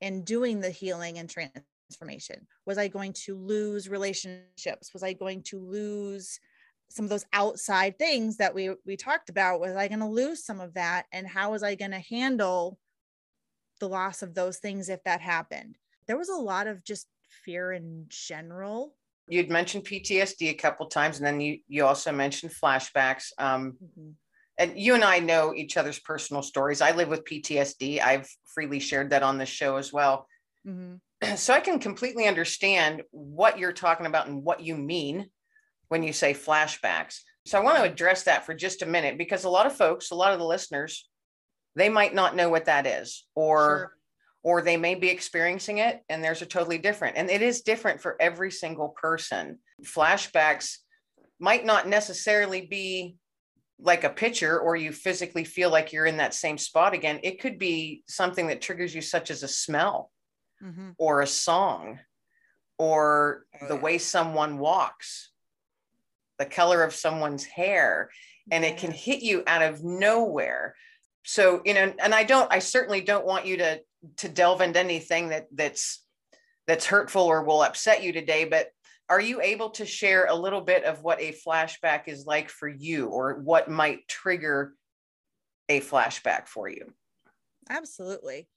in 0.00 0.24
doing 0.24 0.60
the 0.60 0.70
healing 0.70 1.18
and 1.18 1.28
transformation? 1.28 2.46
Was 2.66 2.78
i 2.78 2.88
going 2.88 3.12
to 3.24 3.36
lose 3.36 3.88
relationships? 3.88 4.92
Was 4.92 5.02
i 5.02 5.12
going 5.12 5.42
to 5.44 5.58
lose 5.58 6.38
some 6.90 7.04
of 7.04 7.10
those 7.10 7.26
outside 7.32 7.98
things 7.98 8.36
that 8.38 8.54
we 8.54 8.70
we 8.86 8.96
talked 8.96 9.30
about? 9.30 9.60
Was 9.60 9.76
i 9.76 9.88
going 9.88 10.00
to 10.00 10.06
lose 10.06 10.44
some 10.44 10.60
of 10.60 10.74
that? 10.74 11.06
And 11.12 11.26
how 11.26 11.52
was 11.52 11.62
i 11.62 11.74
going 11.74 11.92
to 11.92 11.98
handle 11.98 12.78
the 13.80 13.88
loss 13.88 14.22
of 14.22 14.34
those 14.34 14.58
things 14.58 14.88
if 14.88 15.02
that 15.04 15.20
happened? 15.20 15.76
There 16.06 16.18
was 16.18 16.28
a 16.28 16.34
lot 16.34 16.66
of 16.66 16.84
just 16.84 17.06
fear 17.44 17.72
in 17.72 18.06
general. 18.08 18.94
You'd 19.30 19.50
mentioned 19.50 19.84
ptsd 19.84 20.48
a 20.48 20.54
couple 20.54 20.86
times 20.86 21.18
and 21.18 21.26
then 21.26 21.38
you 21.38 21.58
you 21.68 21.84
also 21.84 22.12
mentioned 22.12 22.52
flashbacks 22.52 23.26
um, 23.38 23.76
mm-hmm. 23.82 24.10
And 24.58 24.78
you 24.78 24.94
and 24.94 25.04
i 25.04 25.18
know 25.18 25.54
each 25.54 25.76
other's 25.76 25.98
personal 25.98 26.42
stories 26.42 26.80
i 26.80 26.92
live 26.92 27.08
with 27.08 27.24
ptsd 27.24 28.00
i've 28.02 28.28
freely 28.46 28.80
shared 28.80 29.10
that 29.10 29.22
on 29.22 29.38
this 29.38 29.48
show 29.48 29.76
as 29.76 29.92
well 29.92 30.26
mm-hmm. 30.66 30.94
so 31.36 31.54
i 31.54 31.60
can 31.60 31.78
completely 31.78 32.26
understand 32.26 33.02
what 33.10 33.58
you're 33.58 33.72
talking 33.72 34.06
about 34.06 34.26
and 34.26 34.42
what 34.42 34.60
you 34.60 34.76
mean 34.76 35.28
when 35.88 36.02
you 36.02 36.12
say 36.12 36.34
flashbacks 36.34 37.20
so 37.46 37.58
i 37.58 37.62
want 37.62 37.76
to 37.76 37.84
address 37.84 38.24
that 38.24 38.44
for 38.44 38.54
just 38.54 38.82
a 38.82 38.86
minute 38.86 39.16
because 39.18 39.44
a 39.44 39.50
lot 39.50 39.66
of 39.66 39.74
folks 39.74 40.10
a 40.10 40.14
lot 40.14 40.32
of 40.32 40.38
the 40.38 40.44
listeners 40.44 41.08
they 41.76 41.88
might 41.88 42.14
not 42.14 42.36
know 42.36 42.48
what 42.48 42.64
that 42.64 42.86
is 42.86 43.26
or 43.34 43.78
sure 43.78 43.92
or 44.42 44.62
they 44.62 44.76
may 44.76 44.94
be 44.94 45.08
experiencing 45.08 45.78
it 45.78 46.02
and 46.08 46.22
theirs 46.22 46.40
are 46.42 46.46
totally 46.46 46.78
different. 46.78 47.16
And 47.16 47.30
it 47.30 47.42
is 47.42 47.62
different 47.62 48.00
for 48.00 48.16
every 48.20 48.50
single 48.50 48.88
person. 48.90 49.58
Flashbacks 49.84 50.78
might 51.38 51.64
not 51.64 51.88
necessarily 51.88 52.62
be 52.62 53.16
like 53.80 54.04
a 54.04 54.10
picture 54.10 54.58
or 54.58 54.76
you 54.76 54.92
physically 54.92 55.44
feel 55.44 55.70
like 55.70 55.92
you're 55.92 56.06
in 56.06 56.16
that 56.16 56.34
same 56.34 56.58
spot 56.58 56.94
again. 56.94 57.20
It 57.22 57.40
could 57.40 57.58
be 57.58 58.02
something 58.08 58.48
that 58.48 58.60
triggers 58.60 58.94
you, 58.94 59.00
such 59.00 59.30
as 59.30 59.42
a 59.42 59.48
smell 59.48 60.10
mm-hmm. 60.62 60.90
or 60.98 61.20
a 61.20 61.26
song 61.26 62.00
or 62.78 63.44
the 63.68 63.76
way 63.76 63.98
someone 63.98 64.58
walks, 64.58 65.30
the 66.38 66.46
color 66.46 66.82
of 66.82 66.94
someone's 66.94 67.44
hair. 67.44 68.10
And 68.50 68.64
it 68.64 68.78
can 68.78 68.90
hit 68.90 69.22
you 69.22 69.42
out 69.46 69.62
of 69.62 69.84
nowhere. 69.84 70.74
So, 71.24 71.60
you 71.64 71.74
know, 71.74 71.92
and 72.02 72.14
I 72.14 72.24
don't, 72.24 72.50
I 72.50 72.60
certainly 72.60 73.02
don't 73.02 73.26
want 73.26 73.46
you 73.46 73.58
to 73.58 73.80
to 74.16 74.28
delve 74.28 74.60
into 74.60 74.78
anything 74.78 75.28
that 75.28 75.46
that's 75.52 76.04
that's 76.66 76.86
hurtful 76.86 77.22
or 77.22 77.42
will 77.42 77.62
upset 77.62 78.02
you 78.02 78.12
today 78.12 78.44
but 78.44 78.68
are 79.08 79.20
you 79.20 79.40
able 79.40 79.70
to 79.70 79.86
share 79.86 80.26
a 80.26 80.34
little 80.34 80.60
bit 80.60 80.84
of 80.84 81.02
what 81.02 81.20
a 81.20 81.32
flashback 81.32 82.08
is 82.08 82.26
like 82.26 82.50
for 82.50 82.68
you 82.68 83.06
or 83.06 83.40
what 83.40 83.70
might 83.70 84.06
trigger 84.06 84.74
a 85.68 85.80
flashback 85.80 86.46
for 86.46 86.68
you? 86.68 86.92
Absolutely. 87.70 88.48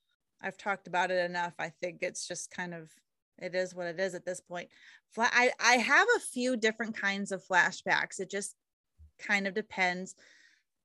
I've 0.42 0.58
talked 0.58 0.88
about 0.88 1.12
it 1.12 1.24
enough. 1.30 1.54
I 1.60 1.70
think 1.82 2.00
it's 2.02 2.28
just 2.28 2.52
kind 2.52 2.74
of 2.74 2.92
it 3.38 3.56
is 3.56 3.74
what 3.74 3.88
it 3.88 4.00
is 4.00 4.14
at 4.14 4.26
this 4.26 4.40
point. 4.40 4.70
I, 5.18 5.52
I 5.60 5.74
have 5.74 6.08
a 6.16 6.20
few 6.20 6.56
different 6.56 6.96
kinds 6.96 7.32
of 7.32 7.44
flashbacks. 7.44 8.20
It 8.20 8.30
just 8.30 8.56
kind 9.20 9.48
of 9.48 9.54
depends. 9.54 10.16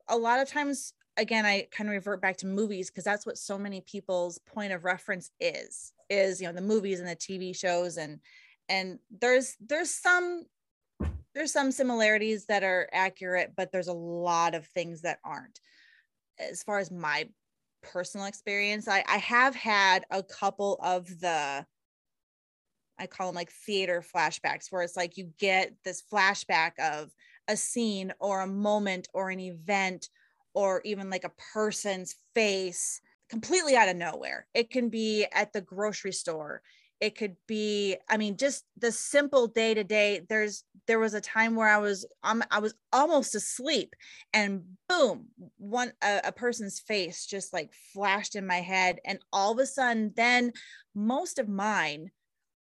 A 0.08 0.16
lot 0.16 0.40
of 0.40 0.48
times 0.48 0.92
again 1.16 1.46
i 1.46 1.66
kind 1.70 1.88
of 1.88 1.94
revert 1.94 2.20
back 2.20 2.36
to 2.36 2.46
movies 2.46 2.90
because 2.90 3.04
that's 3.04 3.26
what 3.26 3.38
so 3.38 3.58
many 3.58 3.80
people's 3.80 4.38
point 4.40 4.72
of 4.72 4.84
reference 4.84 5.30
is 5.40 5.92
is 6.10 6.40
you 6.40 6.46
know 6.46 6.52
the 6.52 6.60
movies 6.60 7.00
and 7.00 7.08
the 7.08 7.16
tv 7.16 7.56
shows 7.56 7.96
and 7.96 8.20
and 8.68 8.98
there's 9.20 9.56
there's 9.60 9.90
some 9.90 10.44
there's 11.34 11.52
some 11.52 11.70
similarities 11.70 12.46
that 12.46 12.62
are 12.62 12.88
accurate 12.92 13.52
but 13.56 13.70
there's 13.72 13.88
a 13.88 13.92
lot 13.92 14.54
of 14.54 14.66
things 14.66 15.02
that 15.02 15.18
aren't 15.24 15.60
as 16.38 16.62
far 16.62 16.78
as 16.78 16.90
my 16.90 17.28
personal 17.82 18.26
experience 18.26 18.88
i 18.88 19.04
i 19.08 19.18
have 19.18 19.54
had 19.54 20.04
a 20.10 20.22
couple 20.22 20.78
of 20.82 21.06
the 21.20 21.64
i 22.98 23.06
call 23.06 23.28
them 23.28 23.36
like 23.36 23.50
theater 23.50 24.02
flashbacks 24.14 24.66
where 24.70 24.82
it's 24.82 24.96
like 24.96 25.16
you 25.16 25.30
get 25.38 25.72
this 25.84 26.02
flashback 26.12 26.72
of 26.78 27.10
a 27.48 27.56
scene 27.56 28.12
or 28.18 28.40
a 28.40 28.46
moment 28.46 29.08
or 29.14 29.30
an 29.30 29.40
event 29.40 30.08
or 30.54 30.80
even 30.84 31.10
like 31.10 31.24
a 31.24 31.32
person's 31.52 32.16
face 32.34 33.00
completely 33.28 33.76
out 33.76 33.88
of 33.88 33.96
nowhere. 33.96 34.46
It 34.54 34.70
can 34.70 34.88
be 34.88 35.26
at 35.32 35.52
the 35.52 35.60
grocery 35.60 36.12
store. 36.12 36.62
It 37.00 37.16
could 37.16 37.36
be, 37.46 37.96
I 38.08 38.16
mean, 38.16 38.36
just 38.36 38.64
the 38.78 38.90
simple 38.90 39.48
day 39.48 39.74
to 39.74 39.84
day. 39.84 40.22
There's 40.28 40.64
there 40.86 40.98
was 40.98 41.14
a 41.14 41.20
time 41.20 41.54
where 41.56 41.68
I 41.68 41.78
was 41.78 42.06
um, 42.22 42.42
I 42.50 42.58
was 42.58 42.74
almost 42.92 43.34
asleep, 43.34 43.94
and 44.32 44.62
boom, 44.88 45.26
one 45.58 45.92
a, 46.02 46.20
a 46.24 46.32
person's 46.32 46.80
face 46.80 47.26
just 47.26 47.52
like 47.52 47.72
flashed 47.92 48.34
in 48.34 48.46
my 48.46 48.60
head, 48.60 48.98
and 49.04 49.18
all 49.32 49.52
of 49.52 49.58
a 49.58 49.66
sudden, 49.66 50.12
then 50.16 50.52
most 50.94 51.38
of 51.38 51.48
mine 51.48 52.10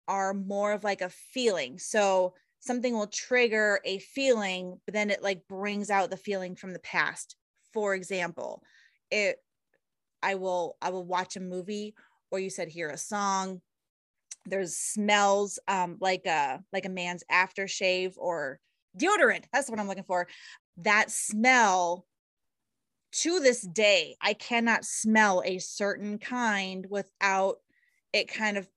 are 0.08 0.34
more 0.34 0.72
of 0.72 0.84
like 0.84 1.00
a 1.00 1.08
feeling. 1.10 1.78
So 1.78 2.34
something 2.60 2.94
will 2.94 3.06
trigger 3.06 3.80
a 3.84 3.98
feeling, 4.00 4.78
but 4.84 4.92
then 4.94 5.10
it 5.10 5.22
like 5.22 5.48
brings 5.48 5.88
out 5.90 6.10
the 6.10 6.16
feeling 6.16 6.56
from 6.56 6.72
the 6.72 6.78
past 6.80 7.36
for 7.76 7.94
example 7.94 8.62
it 9.10 9.36
i 10.22 10.34
will 10.34 10.78
i 10.80 10.88
will 10.88 11.04
watch 11.04 11.36
a 11.36 11.40
movie 11.40 11.94
or 12.30 12.38
you 12.38 12.48
said 12.48 12.68
hear 12.68 12.88
a 12.88 12.96
song 12.96 13.60
there's 14.46 14.76
smells 14.76 15.58
um 15.68 15.96
like 16.00 16.26
a 16.26 16.62
like 16.72 16.84
a 16.84 16.90
man's 16.90 17.24
aftershave 17.30 18.14
or 18.16 18.58
deodorant 18.98 19.44
that's 19.52 19.68
what 19.68 19.78
i'm 19.78 19.88
looking 19.88 20.04
for 20.04 20.26
that 20.78 21.10
smell 21.10 22.06
to 23.12 23.40
this 23.40 23.62
day, 23.62 24.16
I 24.20 24.34
cannot 24.34 24.84
smell 24.84 25.42
a 25.44 25.58
certain 25.58 26.18
kind 26.18 26.86
without 26.90 27.56
it 28.12 28.28
kind 28.28 28.58
of 28.58 28.68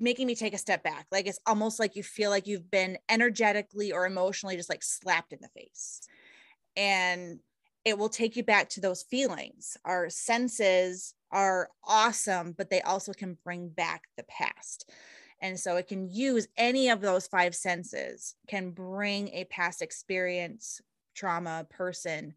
making 0.00 0.26
me 0.26 0.34
take 0.34 0.54
a 0.54 0.58
step 0.58 0.82
back. 0.82 1.06
Like 1.12 1.26
it's 1.26 1.38
almost 1.46 1.78
like 1.78 1.94
you 1.94 2.02
feel 2.02 2.30
like 2.30 2.48
you've 2.48 2.70
been 2.70 2.98
energetically 3.08 3.92
or 3.92 4.06
emotionally 4.06 4.56
just 4.56 4.68
like 4.68 4.82
slapped 4.82 5.32
in 5.32 5.38
the 5.40 5.48
face. 5.48 6.00
And 6.76 7.38
it 7.84 7.98
will 7.98 8.08
take 8.08 8.36
you 8.36 8.42
back 8.42 8.68
to 8.70 8.80
those 8.80 9.02
feelings. 9.02 9.76
Our 9.84 10.08
senses 10.08 11.14
are 11.30 11.70
awesome, 11.84 12.54
but 12.56 12.70
they 12.70 12.80
also 12.80 13.12
can 13.12 13.36
bring 13.44 13.68
back 13.68 14.04
the 14.16 14.24
past. 14.24 14.90
And 15.40 15.58
so 15.60 15.76
it 15.76 15.88
can 15.88 16.08
use 16.08 16.48
any 16.56 16.88
of 16.88 17.00
those 17.00 17.26
five 17.26 17.54
senses, 17.54 18.34
can 18.48 18.70
bring 18.70 19.28
a 19.28 19.44
past 19.44 19.82
experience, 19.82 20.80
trauma, 21.14 21.66
person 21.68 22.34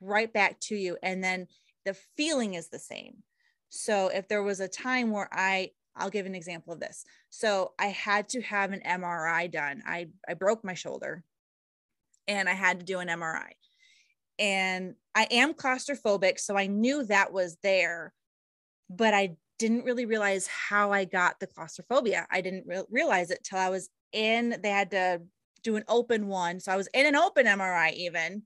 right 0.00 0.32
back 0.32 0.58
to 0.60 0.74
you. 0.74 0.96
And 1.02 1.22
then 1.22 1.46
the 1.84 1.94
feeling 2.16 2.54
is 2.54 2.68
the 2.68 2.78
same. 2.78 3.22
So 3.68 4.08
if 4.08 4.26
there 4.28 4.42
was 4.42 4.60
a 4.60 4.68
time 4.68 5.10
where 5.10 5.28
I, 5.30 5.70
I'll 5.94 6.10
give 6.10 6.26
an 6.26 6.34
example 6.34 6.72
of 6.72 6.80
this. 6.80 7.04
So 7.30 7.72
I 7.78 7.86
had 7.86 8.28
to 8.30 8.42
have 8.42 8.72
an 8.72 8.80
MRI 8.84 9.50
done. 9.50 9.82
I, 9.86 10.08
I 10.28 10.34
broke 10.34 10.64
my 10.64 10.74
shoulder 10.74 11.22
and 12.26 12.48
I 12.48 12.54
had 12.54 12.80
to 12.80 12.86
do 12.86 12.98
an 12.98 13.08
MRI. 13.08 13.52
And 14.38 14.94
I 15.14 15.26
am 15.30 15.54
claustrophobic. 15.54 16.38
So 16.38 16.56
I 16.56 16.66
knew 16.66 17.04
that 17.04 17.32
was 17.32 17.56
there, 17.62 18.12
but 18.88 19.14
I 19.14 19.36
didn't 19.58 19.84
really 19.84 20.06
realize 20.06 20.46
how 20.46 20.92
I 20.92 21.04
got 21.04 21.38
the 21.38 21.46
claustrophobia. 21.46 22.26
I 22.30 22.40
didn't 22.40 22.66
re- 22.66 22.82
realize 22.90 23.30
it 23.30 23.44
till 23.44 23.58
I 23.58 23.68
was 23.68 23.88
in, 24.12 24.56
they 24.62 24.70
had 24.70 24.90
to 24.90 25.22
do 25.62 25.76
an 25.76 25.84
open 25.88 26.26
one. 26.26 26.60
So 26.60 26.72
I 26.72 26.76
was 26.76 26.88
in 26.92 27.06
an 27.06 27.16
open 27.16 27.46
MRI 27.46 27.92
even. 27.92 28.42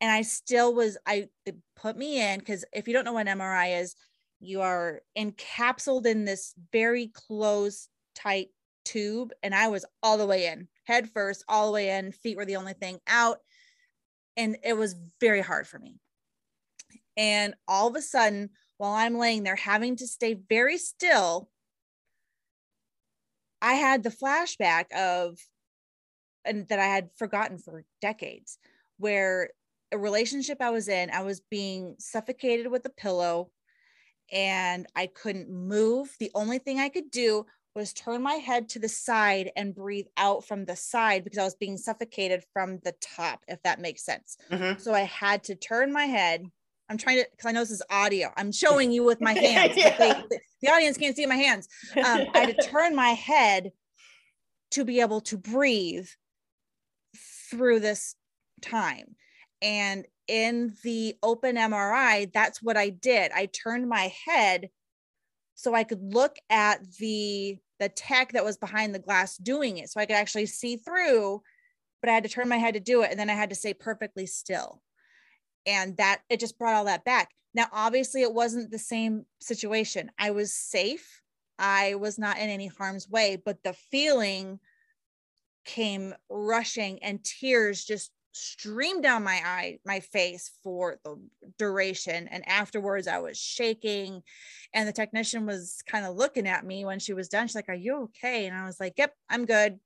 And 0.00 0.10
I 0.10 0.22
still 0.22 0.74
was, 0.74 0.98
I 1.06 1.28
put 1.76 1.96
me 1.96 2.20
in 2.20 2.40
because 2.40 2.64
if 2.72 2.88
you 2.88 2.92
don't 2.92 3.04
know 3.04 3.12
what 3.12 3.26
MRI 3.26 3.80
is, 3.80 3.94
you 4.40 4.60
are 4.60 5.00
encapsulated 5.16 6.06
in 6.06 6.24
this 6.24 6.54
very 6.72 7.08
close, 7.08 7.88
tight 8.14 8.48
tube. 8.84 9.32
And 9.42 9.54
I 9.54 9.68
was 9.68 9.84
all 10.02 10.18
the 10.18 10.26
way 10.26 10.46
in, 10.46 10.68
head 10.84 11.08
first, 11.10 11.44
all 11.48 11.66
the 11.66 11.72
way 11.72 11.96
in. 11.96 12.12
Feet 12.12 12.36
were 12.36 12.44
the 12.44 12.56
only 12.56 12.72
thing 12.72 12.98
out. 13.06 13.38
And 14.36 14.56
it 14.62 14.76
was 14.76 14.96
very 15.20 15.40
hard 15.40 15.66
for 15.66 15.78
me. 15.78 15.96
And 17.16 17.54
all 17.68 17.88
of 17.88 17.96
a 17.96 18.02
sudden, 18.02 18.50
while 18.78 18.92
I'm 18.92 19.18
laying 19.18 19.42
there 19.42 19.56
having 19.56 19.96
to 19.96 20.06
stay 20.06 20.34
very 20.34 20.78
still, 20.78 21.50
I 23.60 23.74
had 23.74 24.02
the 24.02 24.10
flashback 24.10 24.90
of, 24.92 25.38
and 26.44 26.66
that 26.68 26.78
I 26.78 26.86
had 26.86 27.10
forgotten 27.16 27.58
for 27.58 27.84
decades, 28.00 28.58
where 28.98 29.50
a 29.92 29.98
relationship 29.98 30.60
I 30.60 30.70
was 30.70 30.88
in, 30.88 31.10
I 31.10 31.22
was 31.22 31.40
being 31.40 31.96
suffocated 31.98 32.68
with 32.68 32.84
a 32.86 32.90
pillow 32.90 33.50
and 34.32 34.86
I 34.96 35.06
couldn't 35.06 35.50
move. 35.50 36.16
The 36.18 36.30
only 36.34 36.58
thing 36.58 36.80
I 36.80 36.88
could 36.88 37.10
do 37.10 37.44
was 37.74 37.92
turn 37.92 38.22
my 38.22 38.34
head 38.34 38.68
to 38.70 38.78
the 38.78 38.88
side 38.88 39.50
and 39.56 39.74
breathe 39.74 40.06
out 40.16 40.44
from 40.46 40.64
the 40.64 40.76
side 40.76 41.24
because 41.24 41.38
I 41.38 41.44
was 41.44 41.54
being 41.54 41.78
suffocated 41.78 42.44
from 42.52 42.80
the 42.84 42.94
top, 43.00 43.40
if 43.48 43.62
that 43.62 43.80
makes 43.80 44.04
sense. 44.04 44.36
Mm-hmm. 44.50 44.78
So 44.78 44.92
I 44.92 45.00
had 45.00 45.44
to 45.44 45.54
turn 45.54 45.92
my 45.92 46.04
head 46.04 46.44
I'm 46.92 46.98
trying 46.98 47.22
to 47.22 47.28
because 47.30 47.48
I 47.48 47.52
know 47.52 47.60
this 47.60 47.70
is 47.70 47.82
audio. 47.90 48.30
I'm 48.36 48.52
showing 48.52 48.92
you 48.92 49.02
with 49.02 49.20
my 49.20 49.32
hands. 49.32 49.76
yeah. 49.76 49.96
they, 49.96 50.38
the 50.60 50.70
audience 50.70 50.98
can't 50.98 51.16
see 51.16 51.26
my 51.26 51.36
hands. 51.36 51.66
Um, 51.96 52.26
I 52.34 52.38
had 52.38 52.56
to 52.56 52.62
turn 52.68 52.94
my 52.94 53.10
head 53.10 53.72
to 54.72 54.84
be 54.84 55.00
able 55.00 55.22
to 55.22 55.38
breathe 55.38 56.06
through 57.50 57.80
this 57.80 58.14
time. 58.60 59.16
And 59.62 60.06
in 60.28 60.74
the 60.82 61.16
open 61.22 61.56
MRI, 61.56 62.30
that's 62.32 62.62
what 62.62 62.76
I 62.76 62.90
did. 62.90 63.32
I 63.32 63.46
turned 63.46 63.88
my 63.88 64.12
head 64.26 64.68
so 65.62 65.74
I 65.74 65.84
could 65.84 66.02
look 66.02 66.36
at 66.50 66.80
the 66.98 67.56
the 67.78 67.88
tech 67.88 68.32
that 68.32 68.44
was 68.44 68.56
behind 68.56 68.94
the 68.94 68.98
glass 68.98 69.36
doing 69.36 69.78
it, 69.78 69.90
so 69.90 70.00
I 70.00 70.06
could 70.06 70.16
actually 70.16 70.46
see 70.46 70.76
through. 70.76 71.40
But 72.00 72.10
I 72.10 72.14
had 72.14 72.24
to 72.24 72.28
turn 72.28 72.48
my 72.48 72.56
head 72.56 72.74
to 72.74 72.80
do 72.80 73.02
it, 73.02 73.12
and 73.12 73.18
then 73.18 73.30
I 73.30 73.34
had 73.34 73.50
to 73.50 73.56
stay 73.56 73.72
perfectly 73.72 74.26
still. 74.26 74.82
And 75.64 75.96
that 75.98 76.22
it 76.28 76.40
just 76.40 76.58
brought 76.58 76.74
all 76.74 76.86
that 76.86 77.04
back. 77.04 77.30
Now 77.54 77.66
obviously 77.72 78.22
it 78.22 78.34
wasn't 78.34 78.72
the 78.72 78.78
same 78.78 79.24
situation. 79.40 80.10
I 80.18 80.32
was 80.32 80.52
safe. 80.52 81.22
I 81.60 81.94
was 81.94 82.18
not 82.18 82.38
in 82.38 82.50
any 82.50 82.66
harm's 82.66 83.08
way 83.08 83.36
but 83.36 83.62
the 83.62 83.74
feeling 83.74 84.58
came 85.64 86.12
rushing 86.28 87.00
and 87.04 87.22
tears 87.22 87.84
just 87.84 88.10
streamed 88.32 89.02
down 89.02 89.22
my 89.22 89.40
eye 89.44 89.78
my 89.84 90.00
face 90.00 90.50
for 90.62 90.98
the 91.04 91.16
duration 91.58 92.28
and 92.28 92.48
afterwards 92.48 93.06
i 93.06 93.18
was 93.18 93.38
shaking 93.38 94.22
and 94.72 94.88
the 94.88 94.92
technician 94.92 95.46
was 95.46 95.82
kind 95.86 96.06
of 96.06 96.16
looking 96.16 96.46
at 96.46 96.64
me 96.64 96.84
when 96.84 96.98
she 96.98 97.12
was 97.12 97.28
done 97.28 97.46
she's 97.46 97.54
like 97.54 97.68
are 97.68 97.74
you 97.74 98.04
okay 98.04 98.46
and 98.46 98.56
i 98.56 98.64
was 98.64 98.80
like 98.80 98.94
yep 98.96 99.14
i'm 99.28 99.44
good 99.44 99.78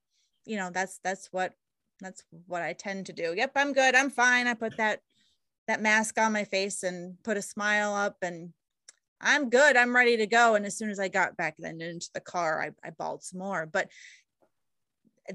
you 0.45 0.57
know 0.57 0.71
that's 0.73 1.01
that's 1.03 1.29
what 1.33 1.53
that's 2.01 2.23
what 2.47 2.63
i 2.63 2.73
tend 2.73 3.07
to 3.07 3.13
do 3.13 3.35
yep 3.37 3.51
i'm 3.57 3.73
good 3.73 3.95
i'm 3.95 4.11
fine 4.11 4.47
i 4.47 4.55
put 4.55 4.77
that 4.77 5.01
that 5.67 5.83
mask 5.83 6.19
on 6.19 6.33
my 6.33 6.45
face 6.45 6.85
and 6.85 7.17
put 7.25 7.37
a 7.37 7.43
smile 7.43 7.95
up 7.95 8.17
and 8.23 8.53
I'm 9.21 9.49
good. 9.49 9.77
I'm 9.77 9.97
ready 9.97 10.17
to 10.19 10.27
go. 10.27 10.55
And 10.55 10.67
as 10.67 10.77
soon 10.77 10.91
as 10.91 11.01
I 11.01 11.09
got 11.09 11.37
back 11.37 11.57
then 11.59 11.81
into 11.81 12.11
the 12.13 12.21
car, 12.21 12.63
I, 12.63 12.87
I 12.87 12.91
bawled 12.91 13.23
some 13.23 13.39
more. 13.39 13.67
But 13.67 13.89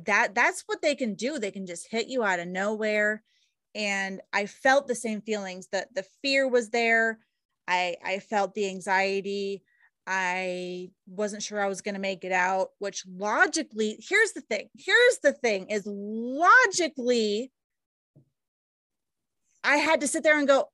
that 0.05 0.35
that's 0.35 0.63
what 0.65 0.81
they 0.81 0.95
can 0.95 1.15
do. 1.15 1.39
They 1.39 1.51
can 1.51 1.65
just 1.65 1.87
hit 1.89 2.07
you 2.07 2.23
out 2.23 2.39
of 2.39 2.47
nowhere. 2.47 3.23
And 3.73 4.21
I 4.33 4.45
felt 4.47 4.87
the 4.87 4.95
same 4.95 5.21
feelings 5.21 5.67
that 5.71 5.93
the 5.93 6.05
fear 6.21 6.47
was 6.47 6.69
there. 6.69 7.19
I 7.67 7.95
I 8.03 8.19
felt 8.19 8.53
the 8.53 8.67
anxiety. 8.67 9.63
I 10.07 10.89
wasn't 11.07 11.43
sure 11.43 11.61
I 11.61 11.67
was 11.67 11.81
going 11.81 11.93
to 11.93 12.01
make 12.01 12.23
it 12.23 12.31
out, 12.31 12.69
which 12.79 13.05
logically, 13.07 14.03
here's 14.07 14.31
the 14.31 14.41
thing. 14.41 14.67
Here's 14.77 15.19
the 15.19 15.31
thing 15.31 15.67
is 15.69 15.83
logically 15.85 17.51
I 19.63 19.77
had 19.77 20.01
to 20.01 20.07
sit 20.07 20.23
there 20.23 20.37
and 20.37 20.47
go, 20.47 20.69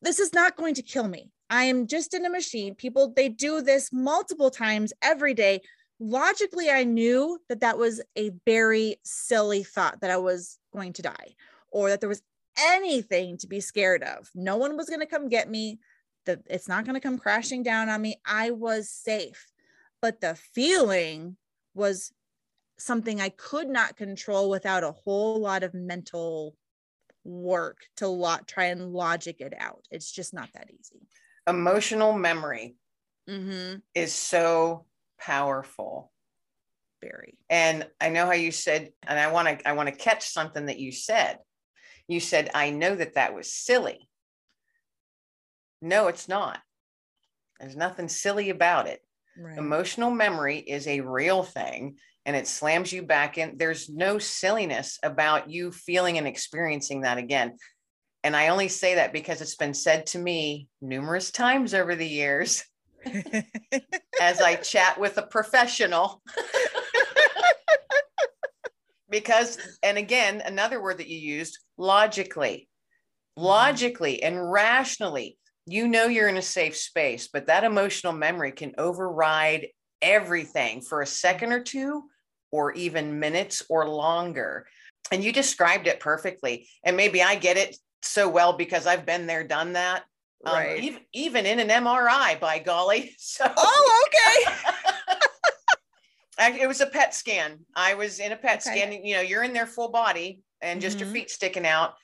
this 0.00 0.18
is 0.18 0.32
not 0.32 0.56
going 0.56 0.74
to 0.74 0.82
kill 0.82 1.06
me. 1.06 1.30
I 1.50 1.64
am 1.64 1.86
just 1.86 2.14
in 2.14 2.24
a 2.24 2.30
machine. 2.30 2.74
People, 2.74 3.12
they 3.14 3.28
do 3.28 3.60
this 3.60 3.92
multiple 3.92 4.50
times 4.50 4.92
every 5.02 5.34
day. 5.34 5.60
Logically, 6.04 6.68
I 6.68 6.82
knew 6.82 7.38
that 7.48 7.60
that 7.60 7.78
was 7.78 8.02
a 8.18 8.32
very 8.44 8.96
silly 9.04 9.62
thought 9.62 10.00
that 10.00 10.10
I 10.10 10.16
was 10.16 10.58
going 10.72 10.92
to 10.94 11.02
die 11.02 11.36
or 11.70 11.90
that 11.90 12.00
there 12.00 12.08
was 12.08 12.22
anything 12.58 13.38
to 13.38 13.46
be 13.46 13.60
scared 13.60 14.02
of. 14.02 14.28
No 14.34 14.56
one 14.56 14.76
was 14.76 14.88
going 14.88 15.00
to 15.00 15.06
come 15.06 15.28
get 15.28 15.48
me. 15.48 15.78
The, 16.26 16.42
it's 16.50 16.66
not 16.66 16.84
going 16.84 16.94
to 16.94 17.00
come 17.00 17.18
crashing 17.18 17.62
down 17.62 17.88
on 17.88 18.02
me. 18.02 18.16
I 18.26 18.50
was 18.50 18.90
safe. 18.90 19.46
But 20.00 20.20
the 20.20 20.34
feeling 20.34 21.36
was 21.74 22.12
something 22.78 23.20
I 23.20 23.28
could 23.28 23.68
not 23.68 23.96
control 23.96 24.50
without 24.50 24.82
a 24.82 24.90
whole 24.90 25.40
lot 25.40 25.62
of 25.62 25.72
mental 25.72 26.56
work 27.24 27.78
to 27.98 28.08
lot 28.08 28.48
try 28.48 28.64
and 28.66 28.92
logic 28.92 29.40
it 29.40 29.54
out. 29.56 29.86
It's 29.92 30.10
just 30.10 30.34
not 30.34 30.48
that 30.54 30.68
easy. 30.68 31.06
Emotional 31.46 32.12
memory 32.12 32.74
mm-hmm. 33.28 33.76
is 33.94 34.12
so 34.12 34.86
powerful. 35.24 36.10
Very. 37.00 37.38
And 37.50 37.86
I 38.00 38.10
know 38.10 38.26
how 38.26 38.32
you 38.32 38.52
said, 38.52 38.90
and 39.06 39.18
I 39.18 39.32
want 39.32 39.48
to 39.48 39.68
I 39.68 39.72
want 39.72 39.88
to 39.88 39.94
catch 39.94 40.28
something 40.28 40.66
that 40.66 40.78
you 40.78 40.92
said. 40.92 41.38
You 42.08 42.20
said, 42.20 42.50
I 42.54 42.70
know 42.70 42.94
that 42.94 43.14
that 43.14 43.34
was 43.34 43.52
silly. 43.52 44.08
No, 45.80 46.08
it's 46.08 46.28
not. 46.28 46.60
There's 47.58 47.76
nothing 47.76 48.08
silly 48.08 48.50
about 48.50 48.86
it. 48.86 49.00
Right. 49.36 49.58
Emotional 49.58 50.10
memory 50.10 50.58
is 50.58 50.86
a 50.86 51.00
real 51.00 51.42
thing 51.42 51.96
and 52.26 52.36
it 52.36 52.46
slams 52.46 52.92
you 52.92 53.02
back 53.02 53.38
in. 53.38 53.56
There's 53.56 53.88
no 53.88 54.18
silliness 54.18 54.98
about 55.02 55.50
you 55.50 55.72
feeling 55.72 56.18
and 56.18 56.26
experiencing 56.26 57.00
that 57.00 57.18
again. 57.18 57.56
And 58.22 58.36
I 58.36 58.48
only 58.48 58.68
say 58.68 58.96
that 58.96 59.12
because 59.12 59.40
it's 59.40 59.56
been 59.56 59.74
said 59.74 60.06
to 60.06 60.18
me 60.18 60.68
numerous 60.80 61.30
times 61.30 61.74
over 61.74 61.96
the 61.96 62.06
years 62.06 62.64
as 64.20 64.40
I 64.40 64.56
chat 64.56 64.98
with 64.98 65.18
a 65.18 65.22
professional. 65.22 66.22
because, 69.10 69.58
and 69.82 69.98
again, 69.98 70.42
another 70.44 70.82
word 70.82 70.98
that 70.98 71.08
you 71.08 71.18
used 71.18 71.58
logically, 71.78 72.68
mm-hmm. 73.38 73.44
logically 73.44 74.22
and 74.22 74.50
rationally, 74.50 75.38
you 75.66 75.86
know 75.86 76.06
you're 76.06 76.28
in 76.28 76.36
a 76.36 76.42
safe 76.42 76.76
space, 76.76 77.28
but 77.32 77.46
that 77.46 77.64
emotional 77.64 78.12
memory 78.12 78.52
can 78.52 78.72
override 78.78 79.68
everything 80.00 80.80
for 80.80 81.00
a 81.00 81.06
second 81.06 81.52
or 81.52 81.62
two 81.62 82.02
or 82.50 82.72
even 82.72 83.20
minutes 83.20 83.62
or 83.68 83.88
longer. 83.88 84.66
And 85.10 85.22
you 85.22 85.32
described 85.32 85.86
it 85.86 86.00
perfectly. 86.00 86.68
And 86.84 86.96
maybe 86.96 87.22
I 87.22 87.36
get 87.36 87.56
it 87.56 87.76
so 88.02 88.28
well 88.28 88.54
because 88.54 88.86
I've 88.86 89.06
been 89.06 89.26
there, 89.26 89.44
done 89.44 89.74
that. 89.74 90.04
Um, 90.44 90.54
right. 90.54 90.78
Um, 90.78 90.84
even, 90.84 91.00
even 91.12 91.46
in 91.46 91.60
an 91.60 91.68
MRI, 91.68 92.38
by 92.40 92.58
golly. 92.58 93.14
So, 93.18 93.44
oh, 93.56 94.08
okay. 94.08 94.54
it 96.62 96.66
was 96.66 96.80
a 96.80 96.86
PET 96.86 97.14
scan. 97.14 97.60
I 97.76 97.94
was 97.94 98.18
in 98.18 98.32
a 98.32 98.36
PET 98.36 98.66
okay. 98.66 98.80
scan. 98.80 99.04
You 99.04 99.16
know, 99.16 99.20
you're 99.20 99.44
in 99.44 99.52
their 99.52 99.66
full 99.66 99.90
body 99.90 100.40
and 100.60 100.80
just 100.80 100.98
mm-hmm. 100.98 101.06
your 101.06 101.14
feet 101.14 101.30
sticking 101.30 101.66
out. 101.66 101.94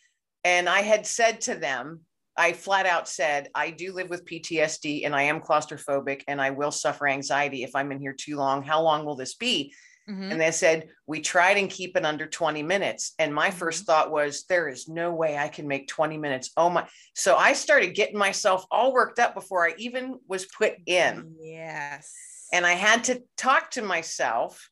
And 0.44 0.68
I 0.68 0.80
had 0.82 1.06
said 1.06 1.40
to 1.42 1.54
them, 1.54 2.00
I 2.36 2.52
flat 2.52 2.86
out 2.86 3.08
said, 3.08 3.48
I 3.54 3.70
do 3.70 3.92
live 3.92 4.10
with 4.10 4.24
PTSD 4.24 5.04
and 5.04 5.14
I 5.14 5.22
am 5.22 5.40
claustrophobic 5.40 6.22
and 6.28 6.40
I 6.40 6.50
will 6.50 6.70
suffer 6.70 7.08
anxiety 7.08 7.64
if 7.64 7.74
I'm 7.74 7.90
in 7.90 7.98
here 7.98 8.14
too 8.16 8.36
long. 8.36 8.62
How 8.62 8.80
long 8.80 9.04
will 9.04 9.16
this 9.16 9.34
be? 9.34 9.74
Mm-hmm. 10.08 10.32
And 10.32 10.40
they 10.40 10.50
said, 10.50 10.88
we 11.06 11.20
tried 11.20 11.58
and 11.58 11.68
keep 11.68 11.96
it 11.96 12.04
under 12.04 12.26
20 12.26 12.62
minutes. 12.62 13.12
And 13.18 13.34
my 13.34 13.48
mm-hmm. 13.48 13.58
first 13.58 13.84
thought 13.84 14.10
was, 14.10 14.44
there 14.48 14.68
is 14.68 14.88
no 14.88 15.12
way 15.12 15.36
I 15.36 15.48
can 15.48 15.68
make 15.68 15.88
20 15.88 16.16
minutes. 16.16 16.50
Oh 16.56 16.70
my. 16.70 16.88
So 17.14 17.36
I 17.36 17.52
started 17.52 17.94
getting 17.94 18.18
myself 18.18 18.64
all 18.70 18.92
worked 18.92 19.18
up 19.18 19.34
before 19.34 19.66
I 19.66 19.74
even 19.76 20.18
was 20.26 20.46
put 20.46 20.74
in. 20.86 21.34
Yes. 21.40 22.14
And 22.52 22.64
I 22.64 22.72
had 22.72 23.04
to 23.04 23.22
talk 23.36 23.72
to 23.72 23.82
myself 23.82 24.70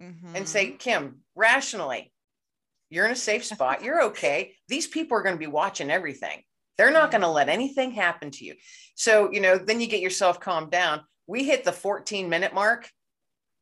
mm-hmm. 0.00 0.34
and 0.34 0.48
say, 0.48 0.66
mm-hmm. 0.66 0.76
Kim, 0.78 1.20
rationally, 1.36 2.12
you're 2.90 3.06
in 3.06 3.12
a 3.12 3.16
safe 3.16 3.44
spot. 3.44 3.84
You're 3.84 4.04
okay. 4.04 4.54
These 4.68 4.88
people 4.88 5.16
are 5.16 5.22
going 5.22 5.36
to 5.36 5.40
be 5.40 5.46
watching 5.46 5.90
everything. 5.90 6.42
They're 6.76 6.92
not 6.92 7.10
going 7.10 7.22
to 7.22 7.28
let 7.28 7.48
anything 7.48 7.92
happen 7.92 8.30
to 8.32 8.44
you. 8.44 8.54
So, 8.96 9.30
you 9.32 9.40
know, 9.40 9.58
then 9.58 9.80
you 9.80 9.86
get 9.86 10.00
yourself 10.00 10.40
calmed 10.40 10.70
down. 10.70 11.02
We 11.26 11.44
hit 11.44 11.64
the 11.64 11.72
14 11.72 12.28
minute 12.28 12.52
mark 12.52 12.88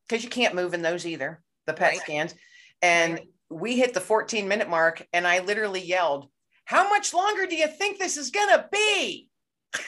because 0.09 0.25
you 0.25 0.31
can't 0.31 0.55
move 0.55 0.75
in 0.75 0.83
those 0.83 1.07
either, 1.07 1.43
the 1.67 1.73
PET 1.73 1.93
right. 1.93 2.01
scans. 2.01 2.35
And 2.83 3.15
right. 3.15 3.29
we 3.51 3.77
hit 3.77 3.95
the 3.95 4.01
14 4.01 4.47
minute 4.49 4.69
mark, 4.69 5.07
and 5.13 5.27
I 5.27 5.41
literally 5.41 5.83
yelled, 5.83 6.29
How 6.65 6.89
much 6.89 7.15
longer 7.15 7.47
do 7.47 7.57
you 7.57 7.67
think 7.67 7.99
this 7.99 8.17
is 8.17 8.31
going 8.31 8.49
to 8.49 8.67
be? 8.71 9.29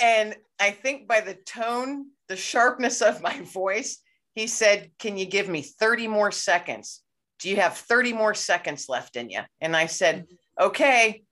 and 0.00 0.36
I 0.60 0.70
think 0.70 1.08
by 1.08 1.20
the 1.20 1.34
tone, 1.34 2.06
the 2.28 2.36
sharpness 2.36 3.02
of 3.02 3.22
my 3.22 3.40
voice, 3.40 3.98
he 4.34 4.46
said, 4.46 4.90
Can 4.98 5.16
you 5.16 5.26
give 5.26 5.48
me 5.48 5.62
30 5.62 6.08
more 6.08 6.30
seconds? 6.30 7.00
Do 7.40 7.50
you 7.50 7.56
have 7.56 7.76
30 7.76 8.12
more 8.12 8.34
seconds 8.34 8.88
left 8.88 9.16
in 9.16 9.28
you? 9.28 9.40
And 9.60 9.76
I 9.76 9.86
said, 9.86 10.24
mm-hmm 10.24 10.34
okay, 10.60 11.24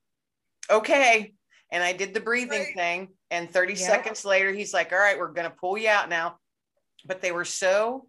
okay. 0.70 1.34
And 1.70 1.82
I 1.82 1.92
did 1.92 2.14
the 2.14 2.20
breathing 2.20 2.60
right. 2.60 2.74
thing. 2.74 3.08
And 3.30 3.50
30 3.50 3.74
yeah. 3.74 3.78
seconds 3.78 4.24
later, 4.24 4.52
he's 4.52 4.74
like, 4.74 4.92
all 4.92 4.98
right, 4.98 5.18
we're 5.18 5.32
going 5.32 5.48
to 5.48 5.56
pull 5.56 5.78
you 5.78 5.88
out 5.88 6.08
now. 6.08 6.36
But 7.06 7.21
they 7.21 7.32
were 7.32 7.44
so 7.44 8.06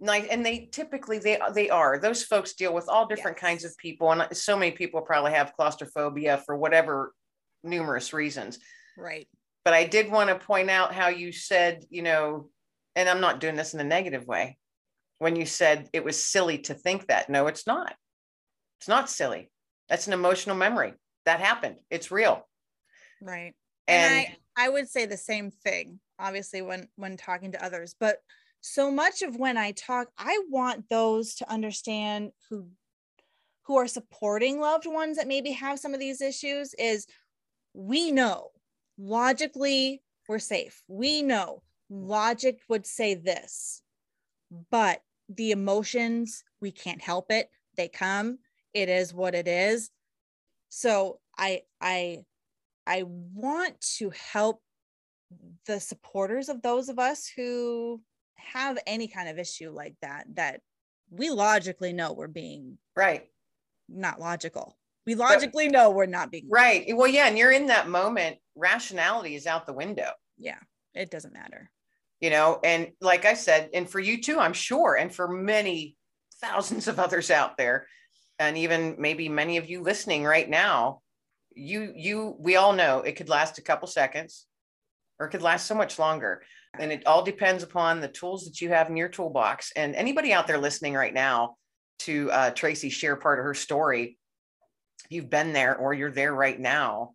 nice. 0.00 0.26
And 0.28 0.44
they 0.44 0.68
typically, 0.72 1.18
they, 1.18 1.38
they 1.54 1.70
are, 1.70 1.98
those 1.98 2.22
folks 2.22 2.54
deal 2.54 2.74
with 2.74 2.88
all 2.88 3.06
different 3.06 3.36
yes. 3.36 3.42
kinds 3.42 3.64
of 3.64 3.76
people. 3.76 4.10
And 4.10 4.36
so 4.36 4.56
many 4.56 4.72
people 4.72 5.00
probably 5.00 5.32
have 5.32 5.54
claustrophobia 5.56 6.42
for 6.44 6.56
whatever 6.56 7.12
numerous 7.62 8.12
reasons. 8.12 8.58
Right. 8.98 9.28
But 9.64 9.74
I 9.74 9.84
did 9.84 10.10
want 10.10 10.28
to 10.28 10.46
point 10.46 10.70
out 10.70 10.92
how 10.92 11.08
you 11.08 11.32
said, 11.32 11.84
you 11.88 12.02
know, 12.02 12.50
and 12.96 13.08
I'm 13.08 13.20
not 13.20 13.40
doing 13.40 13.56
this 13.56 13.74
in 13.74 13.80
a 13.80 13.84
negative 13.84 14.26
way. 14.26 14.58
When 15.18 15.36
you 15.36 15.46
said 15.46 15.88
it 15.92 16.04
was 16.04 16.22
silly 16.22 16.58
to 16.58 16.74
think 16.74 17.06
that, 17.06 17.30
no, 17.30 17.46
it's 17.46 17.66
not. 17.66 17.94
It's 18.80 18.88
not 18.88 19.08
silly. 19.08 19.50
That's 19.88 20.06
an 20.06 20.12
emotional 20.12 20.56
memory. 20.56 20.92
That 21.24 21.40
happened. 21.40 21.76
It's 21.90 22.10
real. 22.10 22.46
Right. 23.22 23.54
And, 23.88 24.12
and 24.12 24.14
I, 24.14 24.36
I 24.56 24.68
would 24.68 24.88
say 24.88 25.06
the 25.06 25.16
same 25.16 25.50
thing, 25.50 26.00
obviously, 26.18 26.62
when 26.62 26.88
when 26.96 27.16
talking 27.16 27.52
to 27.52 27.64
others. 27.64 27.94
But 27.98 28.18
so 28.60 28.90
much 28.90 29.22
of 29.22 29.36
when 29.36 29.58
I 29.58 29.72
talk, 29.72 30.08
I 30.18 30.40
want 30.48 30.88
those 30.88 31.34
to 31.36 31.50
understand 31.50 32.32
who 32.48 32.68
who 33.62 33.76
are 33.76 33.88
supporting 33.88 34.60
loved 34.60 34.86
ones 34.86 35.16
that 35.16 35.28
maybe 35.28 35.52
have 35.52 35.78
some 35.78 35.94
of 35.94 36.00
these 36.00 36.20
issues 36.20 36.74
is 36.78 37.06
we 37.72 38.12
know 38.12 38.50
logically 38.98 40.02
we're 40.28 40.38
safe. 40.38 40.82
We 40.88 41.22
know 41.22 41.62
logic 41.90 42.60
would 42.68 42.86
say 42.86 43.14
this, 43.14 43.82
but 44.70 45.02
the 45.28 45.50
emotions, 45.50 46.44
we 46.60 46.70
can't 46.70 47.00
help 47.02 47.30
it. 47.30 47.48
They 47.76 47.88
come 47.88 48.38
it 48.74 48.88
is 48.88 49.14
what 49.14 49.34
it 49.34 49.48
is 49.48 49.90
so 50.68 51.20
i 51.38 51.62
i 51.80 52.18
i 52.86 53.04
want 53.06 53.80
to 53.80 54.10
help 54.32 54.60
the 55.66 55.80
supporters 55.80 56.48
of 56.48 56.62
those 56.62 56.88
of 56.88 56.98
us 56.98 57.30
who 57.34 58.00
have 58.36 58.78
any 58.86 59.08
kind 59.08 59.28
of 59.28 59.38
issue 59.38 59.70
like 59.70 59.94
that 60.02 60.26
that 60.34 60.60
we 61.10 61.30
logically 61.30 61.92
know 61.92 62.12
we're 62.12 62.26
being 62.26 62.78
right. 62.96 63.28
not 63.88 64.20
logical. 64.20 64.76
We 65.06 65.14
logically 65.14 65.68
but, 65.68 65.72
know 65.72 65.90
we're 65.90 66.06
not 66.06 66.30
being 66.30 66.48
right. 66.48 66.86
Well 66.94 67.08
yeah 67.08 67.26
and 67.26 67.38
you're 67.38 67.52
in 67.52 67.66
that 67.66 67.88
moment 67.88 68.38
rationality 68.56 69.34
is 69.34 69.46
out 69.46 69.66
the 69.66 69.72
window. 69.72 70.10
Yeah 70.38 70.58
it 70.94 71.10
doesn't 71.10 71.34
matter. 71.34 71.70
You 72.20 72.30
know 72.30 72.58
and 72.64 72.92
like 73.00 73.26
i 73.26 73.34
said 73.34 73.70
and 73.74 73.88
for 73.88 74.00
you 74.00 74.22
too 74.22 74.38
i'm 74.38 74.54
sure 74.54 74.94
and 74.94 75.14
for 75.14 75.28
many 75.28 75.96
thousands 76.40 76.88
of 76.88 76.98
others 76.98 77.30
out 77.30 77.58
there 77.58 77.86
and 78.38 78.56
even 78.56 78.96
maybe 78.98 79.28
many 79.28 79.58
of 79.58 79.68
you 79.68 79.82
listening 79.82 80.24
right 80.24 80.48
now 80.48 81.02
you 81.54 81.92
you 81.94 82.36
we 82.38 82.56
all 82.56 82.72
know 82.72 83.00
it 83.00 83.16
could 83.16 83.28
last 83.28 83.58
a 83.58 83.62
couple 83.62 83.88
seconds 83.88 84.46
or 85.18 85.26
it 85.26 85.30
could 85.30 85.42
last 85.42 85.66
so 85.66 85.74
much 85.74 85.98
longer. 85.98 86.42
And 86.78 86.90
it 86.90 87.06
all 87.06 87.22
depends 87.22 87.62
upon 87.62 88.00
the 88.00 88.08
tools 88.08 88.44
that 88.46 88.60
you 88.60 88.70
have 88.70 88.90
in 88.90 88.96
your 88.96 89.08
toolbox. 89.08 89.70
And 89.76 89.94
anybody 89.94 90.32
out 90.32 90.48
there 90.48 90.58
listening 90.58 90.94
right 90.94 91.14
now 91.14 91.54
to 92.00 92.30
uh, 92.32 92.50
tracy 92.50 92.90
share 92.90 93.14
part 93.14 93.38
of 93.38 93.44
her 93.44 93.54
story 93.54 94.18
if 95.04 95.12
you've 95.12 95.30
been 95.30 95.52
there 95.52 95.76
or 95.76 95.94
you're 95.94 96.10
there 96.10 96.34
right 96.34 96.58
now 96.58 97.12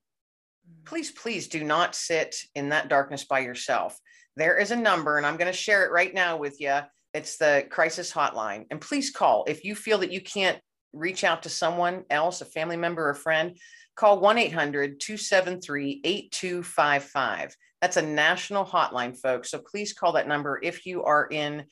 mm. 0.66 0.86
please 0.86 1.12
please 1.12 1.48
do 1.48 1.64
not 1.64 1.96
sit 1.96 2.36
in 2.56 2.70
that 2.70 2.88
darkness 2.88 3.26
by 3.26 3.40
yourself. 3.40 3.98
There 4.36 4.58
is 4.58 4.72
a 4.72 4.76
number 4.76 5.18
and 5.18 5.26
i'm 5.26 5.36
going 5.36 5.52
to 5.52 5.58
share 5.58 5.86
it 5.86 5.92
right 5.92 6.14
now 6.14 6.38
with 6.38 6.62
you 6.62 6.80
it's 7.14 7.38
the 7.38 7.66
crisis 7.70 8.12
hotline. 8.12 8.66
And 8.70 8.80
please 8.80 9.12
call. 9.12 9.46
If 9.48 9.64
you 9.64 9.76
feel 9.76 10.00
that 10.00 10.12
you 10.12 10.22
can't 10.22 10.60
reach 10.94 11.24
out 11.24 11.44
to 11.44 11.50
someone 11.50 12.04
else, 12.10 12.42
a 12.42 12.46
family 12.46 12.78
member 12.78 13.10
or 13.10 13.14
friend, 13.14 13.58
call 13.96 14.20
1 14.20 14.38
800 14.38 15.00
273 15.00 16.02
8255. 16.04 17.56
That's 17.82 17.98
a 17.98 18.02
national 18.02 18.66
hotline, 18.66 19.18
folks. 19.18 19.52
So 19.52 19.60
please 19.60 19.94
call 19.94 20.14
that 20.14 20.28
number 20.28 20.60
if 20.62 20.86
you 20.86 21.04
are 21.04 21.28
in 21.28 21.66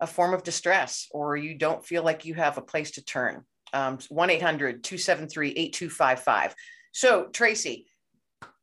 a 0.00 0.06
form 0.06 0.32
of 0.32 0.42
distress 0.42 1.08
or 1.10 1.36
you 1.36 1.56
don't 1.56 1.84
feel 1.84 2.02
like 2.02 2.24
you 2.24 2.34
have 2.34 2.56
a 2.56 2.62
place 2.62 2.92
to 2.92 3.04
turn. 3.04 3.44
Um, 3.72 3.98
1 4.08 4.30
800 4.30 4.82
273 4.82 5.50
8255. 5.50 6.54
So, 6.92 7.26
Tracy, 7.26 7.86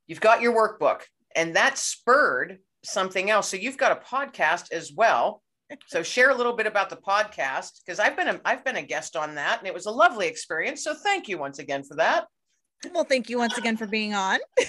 you've 0.05 0.19
got 0.19 0.41
your 0.41 0.53
workbook, 0.53 1.03
and 1.33 1.55
that 1.55 1.77
spurred 1.77 2.59
something 2.83 3.29
else. 3.29 3.47
So, 3.47 3.55
you've 3.55 3.77
got 3.77 3.93
a 3.93 4.15
podcast 4.15 4.73
as 4.73 4.91
well 4.91 5.41
so 5.87 6.03
share 6.03 6.29
a 6.29 6.35
little 6.35 6.53
bit 6.53 6.67
about 6.67 6.89
the 6.89 6.95
podcast 6.95 7.83
because 7.85 7.99
I've 7.99 8.15
been 8.15 8.27
a, 8.27 8.41
I've 8.45 8.63
been 8.63 8.77
a 8.77 8.81
guest 8.81 9.15
on 9.15 9.35
that 9.35 9.59
and 9.59 9.67
it 9.67 9.73
was 9.73 9.85
a 9.85 9.91
lovely 9.91 10.27
experience. 10.27 10.83
So 10.83 10.93
thank 10.93 11.27
you 11.27 11.37
once 11.37 11.59
again 11.59 11.83
for 11.83 11.95
that. 11.95 12.27
Well, 12.93 13.03
thank 13.03 13.29
you 13.29 13.37
once 13.37 13.57
again 13.57 13.77
for 13.77 13.87
being 13.87 14.13
on. 14.13 14.39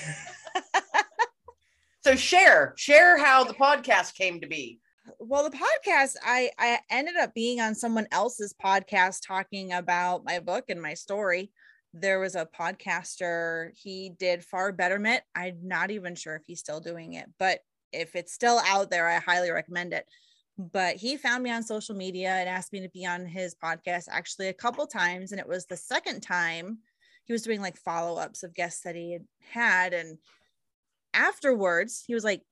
so 2.05 2.17
share 2.17 2.75
share 2.77 3.19
how 3.19 3.45
the 3.45 3.55
podcast 3.55 4.15
came 4.15 4.41
to 4.41 4.47
be. 4.47 4.81
Well, 5.19 5.49
the 5.49 5.57
podcast 5.57 6.17
I 6.25 6.51
I 6.59 6.79
ended 6.91 7.17
up 7.17 7.35
being 7.35 7.61
on 7.61 7.75
someone 7.75 8.07
else's 8.13 8.55
podcast 8.55 9.27
talking 9.27 9.73
about 9.73 10.25
my 10.25 10.39
book 10.41 10.65
and 10.69 10.81
my 10.81 10.95
story. 10.95 11.51
There 11.95 12.21
was 12.21 12.35
a 12.35 12.47
podcaster, 12.47 13.71
he 13.75 14.11
did 14.19 14.45
Far 14.45 14.73
Betterment. 14.73 15.23
I'm 15.35 15.59
not 15.63 15.91
even 15.91 16.15
sure 16.15 16.37
if 16.37 16.43
he's 16.47 16.61
still 16.61 16.81
doing 16.81 17.15
it, 17.15 17.27
but 17.39 17.61
if 17.93 18.15
it's 18.15 18.35
still 18.35 18.61
out 18.67 18.91
there, 18.91 19.09
I 19.09 19.17
highly 19.17 19.51
recommend 19.51 19.93
it 19.95 20.07
but 20.59 20.97
he 20.97 21.17
found 21.17 21.45
me 21.45 21.51
on 21.51 21.63
social 21.63 21.95
media 21.95 22.31
and 22.31 22.49
asked 22.49 22.73
me 22.73 22.81
to 22.81 22.89
be 22.89 23.07
on 23.07 23.25
his 23.25 23.55
podcast 23.55 24.07
actually 24.11 24.49
a 24.49 24.53
couple 24.53 24.87
times 24.87 25.31
and 25.31 25.41
it 25.41 25.47
was 25.47 25.67
the 25.67 25.77
second 25.77 26.21
time 26.21 26.79
he 27.29 27.33
was 27.35 27.43
doing 27.43 27.61
like 27.61 27.77
follow-ups 27.77 28.43
of 28.43 28.55
guests 28.55 28.81
that 28.83 28.97
he 28.97 29.13
had 29.13 29.25
had 29.53 29.93
and 29.93 30.19
afterwards 31.13 32.03
he 32.07 32.15
was 32.15 32.25
like 32.25 32.43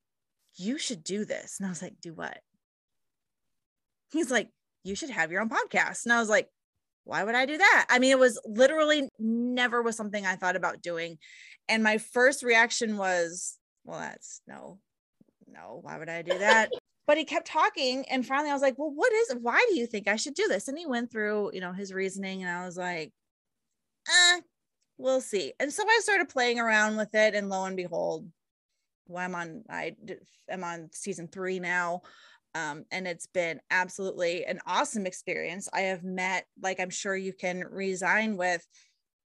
you 0.58 0.78
should 0.78 1.02
do 1.02 1.24
this. 1.24 1.56
And 1.58 1.66
i 1.66 1.70
was 1.70 1.82
like 1.82 1.94
do 2.00 2.14
what? 2.14 2.38
He's 4.12 4.30
like 4.30 4.50
you 4.84 4.94
should 4.94 5.10
have 5.10 5.32
your 5.32 5.40
own 5.40 5.48
podcast. 5.48 6.04
And 6.04 6.12
i 6.12 6.20
was 6.20 6.28
like 6.28 6.48
why 7.04 7.24
would 7.24 7.34
i 7.34 7.46
do 7.46 7.56
that? 7.56 7.86
I 7.88 7.98
mean 7.98 8.12
it 8.12 8.18
was 8.18 8.38
literally 8.44 9.08
never 9.18 9.82
was 9.82 9.96
something 9.96 10.26
i 10.26 10.36
thought 10.36 10.56
about 10.56 10.82
doing. 10.82 11.18
And 11.68 11.82
my 11.82 11.98
first 11.98 12.42
reaction 12.42 12.98
was 12.98 13.56
well 13.84 13.98
that's 13.98 14.42
no 14.46 14.78
no 15.48 15.78
why 15.82 15.98
would 15.98 16.10
i 16.10 16.22
do 16.22 16.38
that? 16.38 16.70
But 17.08 17.18
he 17.18 17.24
kept 17.24 17.46
talking 17.46 18.04
and 18.10 18.26
finally 18.26 18.50
i 18.50 18.52
was 18.52 18.62
like 18.62 18.76
well 18.78 18.90
what 18.92 19.12
is 19.12 19.36
why 19.40 19.64
do 19.68 19.76
you 19.78 19.86
think 19.86 20.08
i 20.08 20.16
should 20.16 20.34
do 20.34 20.48
this? 20.48 20.68
And 20.68 20.76
he 20.76 20.86
went 20.86 21.10
through 21.10 21.52
you 21.54 21.60
know 21.60 21.72
his 21.72 21.92
reasoning 21.92 22.42
and 22.42 22.50
i 22.50 22.66
was 22.66 22.76
like 22.76 23.12
eh, 24.08 24.40
we'll 24.98 25.20
see 25.20 25.52
and 25.60 25.72
so 25.72 25.82
i 25.86 26.00
started 26.02 26.28
playing 26.28 26.58
around 26.58 26.96
with 26.96 27.14
it 27.14 27.34
and 27.34 27.48
lo 27.48 27.64
and 27.64 27.76
behold 27.76 28.26
well, 29.08 29.24
i'm 29.24 29.34
on 29.34 29.62
i 29.68 29.94
am 30.48 30.64
on 30.64 30.88
season 30.92 31.28
three 31.28 31.58
now 31.58 32.02
um, 32.54 32.86
and 32.90 33.06
it's 33.06 33.26
been 33.26 33.60
absolutely 33.70 34.46
an 34.46 34.60
awesome 34.66 35.06
experience 35.06 35.68
i 35.72 35.80
have 35.82 36.02
met 36.02 36.46
like 36.62 36.80
i'm 36.80 36.90
sure 36.90 37.14
you 37.14 37.32
can 37.32 37.64
resign 37.70 38.36
with 38.36 38.66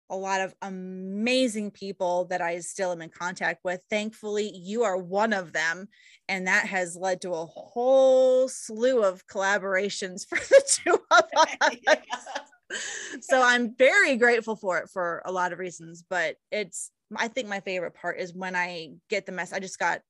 a 0.10 0.16
lot 0.16 0.42
of 0.42 0.56
amazing 0.62 1.70
people 1.72 2.26
that 2.26 2.42
I 2.42 2.60
still 2.60 2.92
am 2.92 3.02
in 3.02 3.10
contact 3.10 3.64
with. 3.64 3.80
Thankfully, 3.90 4.52
you 4.56 4.84
are 4.84 4.98
one 4.98 5.34
of 5.34 5.54
them. 5.54 5.88
And 6.28 6.48
that 6.48 6.66
has 6.66 6.96
led 6.96 7.22
to 7.22 7.32
a 7.32 7.46
whole 7.46 8.48
slew 8.48 9.04
of 9.04 9.26
collaborations 9.28 10.26
for 10.28 10.38
the 10.38 10.64
two 10.68 11.00
of 11.12 11.24
us. 11.88 12.00
so 13.22 13.42
I'm 13.42 13.76
very 13.76 14.18
grateful 14.18 14.56
for 14.56 14.78
it 14.80 14.90
for 14.90 15.22
a 15.26 15.32
lot 15.32 15.54
of 15.54 15.60
reasons, 15.60 16.04
but 16.08 16.36
it's 16.52 16.92
I 17.16 17.28
think 17.28 17.48
my 17.48 17.60
favorite 17.60 17.96
part 17.96 18.20
is 18.20 18.34
when 18.34 18.56
I 18.56 18.92
get 19.10 19.26
the 19.26 19.32
mess. 19.32 19.54
I 19.54 19.60
just 19.60 19.80
got 19.80 20.02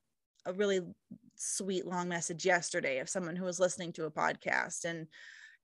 a 0.45 0.54
really 0.54 0.82
sweet 1.36 1.86
long 1.86 2.10
message 2.10 2.45
yesterday 2.45 3.00
of 3.00 3.10
someone 3.10 3.36
who 3.36 3.45
was 3.45 3.60
listening 3.60 3.93
to 3.93 4.06
a 4.06 4.12
podcast 4.12 4.84
and 4.84 5.08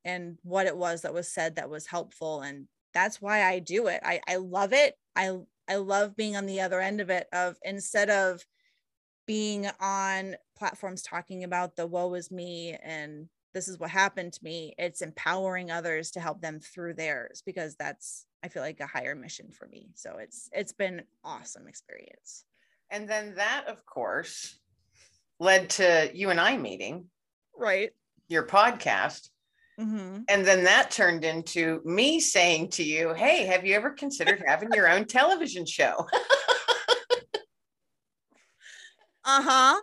and 0.06 0.38
what 0.44 0.68
it 0.68 0.78
was 0.78 1.02
that 1.02 1.14
was 1.14 1.28
said 1.28 1.56
that 1.56 1.70
was 1.70 1.88
helpful 1.88 2.42
and 2.42 2.68
that's 2.94 3.22
why 3.22 3.44
I 3.44 3.60
do 3.60 3.88
it. 3.88 4.02
I 4.04 4.22
I 4.28 4.38
love 4.38 4.72
it. 4.72 4.96
I 5.16 5.38
I 5.68 5.76
love 5.76 6.16
being 6.16 6.36
on 6.36 6.46
the 6.46 6.62
other 6.62 6.80
end 6.80 7.02
of 7.02 7.10
it 7.10 7.28
of 7.34 7.58
instead 7.64 8.10
of 8.10 8.46
being 9.26 9.68
on 9.80 10.36
platforms 10.58 11.02
talking 11.02 11.44
about 11.44 11.76
the 11.76 11.88
woe 11.88 12.14
is 12.14 12.32
me 12.32 12.78
and 12.82 13.28
this 13.56 13.68
is 13.68 13.80
what 13.80 13.90
happened 13.90 14.34
to 14.34 14.44
me 14.44 14.76
it's 14.78 15.02
empowering 15.02 15.72
others 15.72 16.12
to 16.12 16.20
help 16.20 16.42
them 16.42 16.60
through 16.60 16.94
theirs 16.94 17.42
because 17.44 17.76
that's 17.76 18.28
i 18.46 18.48
feel 18.48 18.62
like 18.62 18.80
a 18.80 18.86
higher 18.86 19.16
mission 19.16 19.48
for 19.52 19.68
me. 19.68 19.90
So 19.96 20.18
it's 20.20 20.50
it's 20.54 20.72
been 20.72 21.02
awesome 21.24 21.68
experience. 21.68 22.46
And 22.92 23.10
then 23.10 23.34
that 23.36 23.66
of 23.68 23.84
course 23.88 24.60
led 25.40 25.72
to 25.72 26.12
you 26.14 26.30
and 26.30 26.40
i 26.40 26.56
meeting 26.56 27.06
right. 27.58 27.92
your 28.28 28.46
podcast. 28.46 29.30
Mm-hmm. 29.78 30.20
and 30.30 30.46
then 30.46 30.64
that 30.64 30.90
turned 30.90 31.26
into 31.26 31.82
me 31.84 32.22
saying 32.22 32.70
to 32.70 32.82
you 32.82 33.14
hey 33.14 33.46
have 33.46 33.66
you 33.66 33.76
ever 33.76 33.90
considered 33.90 34.42
having 34.48 34.70
your 34.74 34.90
own 34.90 35.06
television 35.06 35.66
show? 35.66 36.08
Uh-huh 39.28 39.82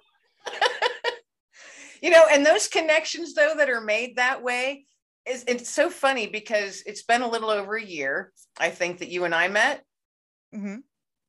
you 2.03 2.11
know, 2.11 2.25
and 2.31 2.45
those 2.45 2.69
connections 2.69 3.35
though 3.35 3.55
that 3.57 3.71
are 3.71 3.81
made 3.81 4.17
that 4.17 4.43
way 4.43 4.85
is 5.27 5.45
it's 5.47 5.71
so 5.71 5.89
funny 5.89 6.27
because 6.27 6.83
it's 6.85 7.03
been 7.03 7.23
a 7.23 7.31
little 7.31 7.49
over 7.49 7.77
a 7.77 7.83
year, 7.83 8.33
I 8.59 8.71
think, 8.71 8.99
that 8.99 9.09
you 9.09 9.25
and 9.25 9.35
I 9.35 9.49
met. 9.49 9.85
Mm-hmm. 10.55 10.79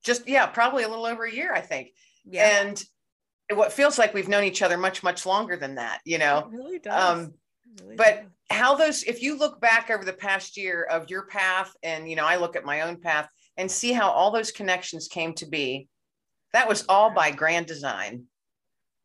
Just 0.03 0.27
yeah, 0.27 0.47
probably 0.47 0.83
a 0.83 0.89
little 0.89 1.05
over 1.05 1.23
a 1.23 1.33
year, 1.33 1.53
I 1.53 1.61
think. 1.61 1.91
Yeah. 2.25 2.61
And 2.61 2.83
what 3.53 3.71
feels 3.71 3.99
like 3.99 4.13
we've 4.13 4.27
known 4.27 4.43
each 4.43 4.61
other 4.61 4.77
much, 4.77 5.03
much 5.03 5.25
longer 5.25 5.55
than 5.55 5.75
that, 5.75 5.99
you 6.05 6.17
know. 6.17 6.39
It 6.39 6.57
really 6.57 6.79
does. 6.79 7.03
Um, 7.03 7.33
really 7.81 7.95
but 7.95 8.15
does. 8.15 8.25
how 8.49 8.75
those, 8.75 9.03
if 9.03 9.21
you 9.21 9.37
look 9.37 9.61
back 9.61 9.91
over 9.91 10.03
the 10.03 10.13
past 10.13 10.57
year 10.57 10.83
of 10.83 11.09
your 11.09 11.27
path, 11.27 11.71
and 11.83 12.09
you 12.09 12.15
know, 12.15 12.25
I 12.25 12.37
look 12.37 12.55
at 12.55 12.65
my 12.65 12.81
own 12.81 12.99
path 12.99 13.29
and 13.57 13.69
see 13.69 13.93
how 13.93 14.09
all 14.09 14.31
those 14.31 14.51
connections 14.51 15.07
came 15.07 15.33
to 15.35 15.45
be, 15.45 15.87
that 16.53 16.67
was 16.67 16.85
all 16.89 17.11
by 17.11 17.31
grand 17.31 17.67
design. 17.67 18.25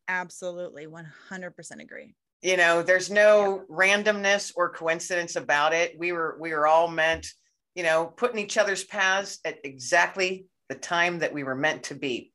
Absolutely. 0.09 0.87
100% 0.87 1.81
agree. 1.81 2.15
You 2.41 2.57
know, 2.57 2.81
there's 2.81 3.11
no 3.11 3.63
yeah. 3.69 3.75
randomness 3.75 4.51
or 4.55 4.73
coincidence 4.73 5.35
about 5.35 5.71
it. 5.73 5.97
We 5.97 6.11
were, 6.11 6.35
we 6.39 6.51
were 6.51 6.65
all 6.65 6.87
meant, 6.87 7.27
you 7.75 7.83
know, 7.83 8.05
putting 8.17 8.39
each 8.39 8.57
other's 8.57 8.83
paths 8.83 9.39
at 9.45 9.59
exactly 9.63 10.47
the 10.67 10.75
time 10.75 11.19
that 11.19 11.33
we 11.33 11.43
were 11.43 11.55
meant 11.55 11.83
to 11.83 11.95
be. 11.95 12.33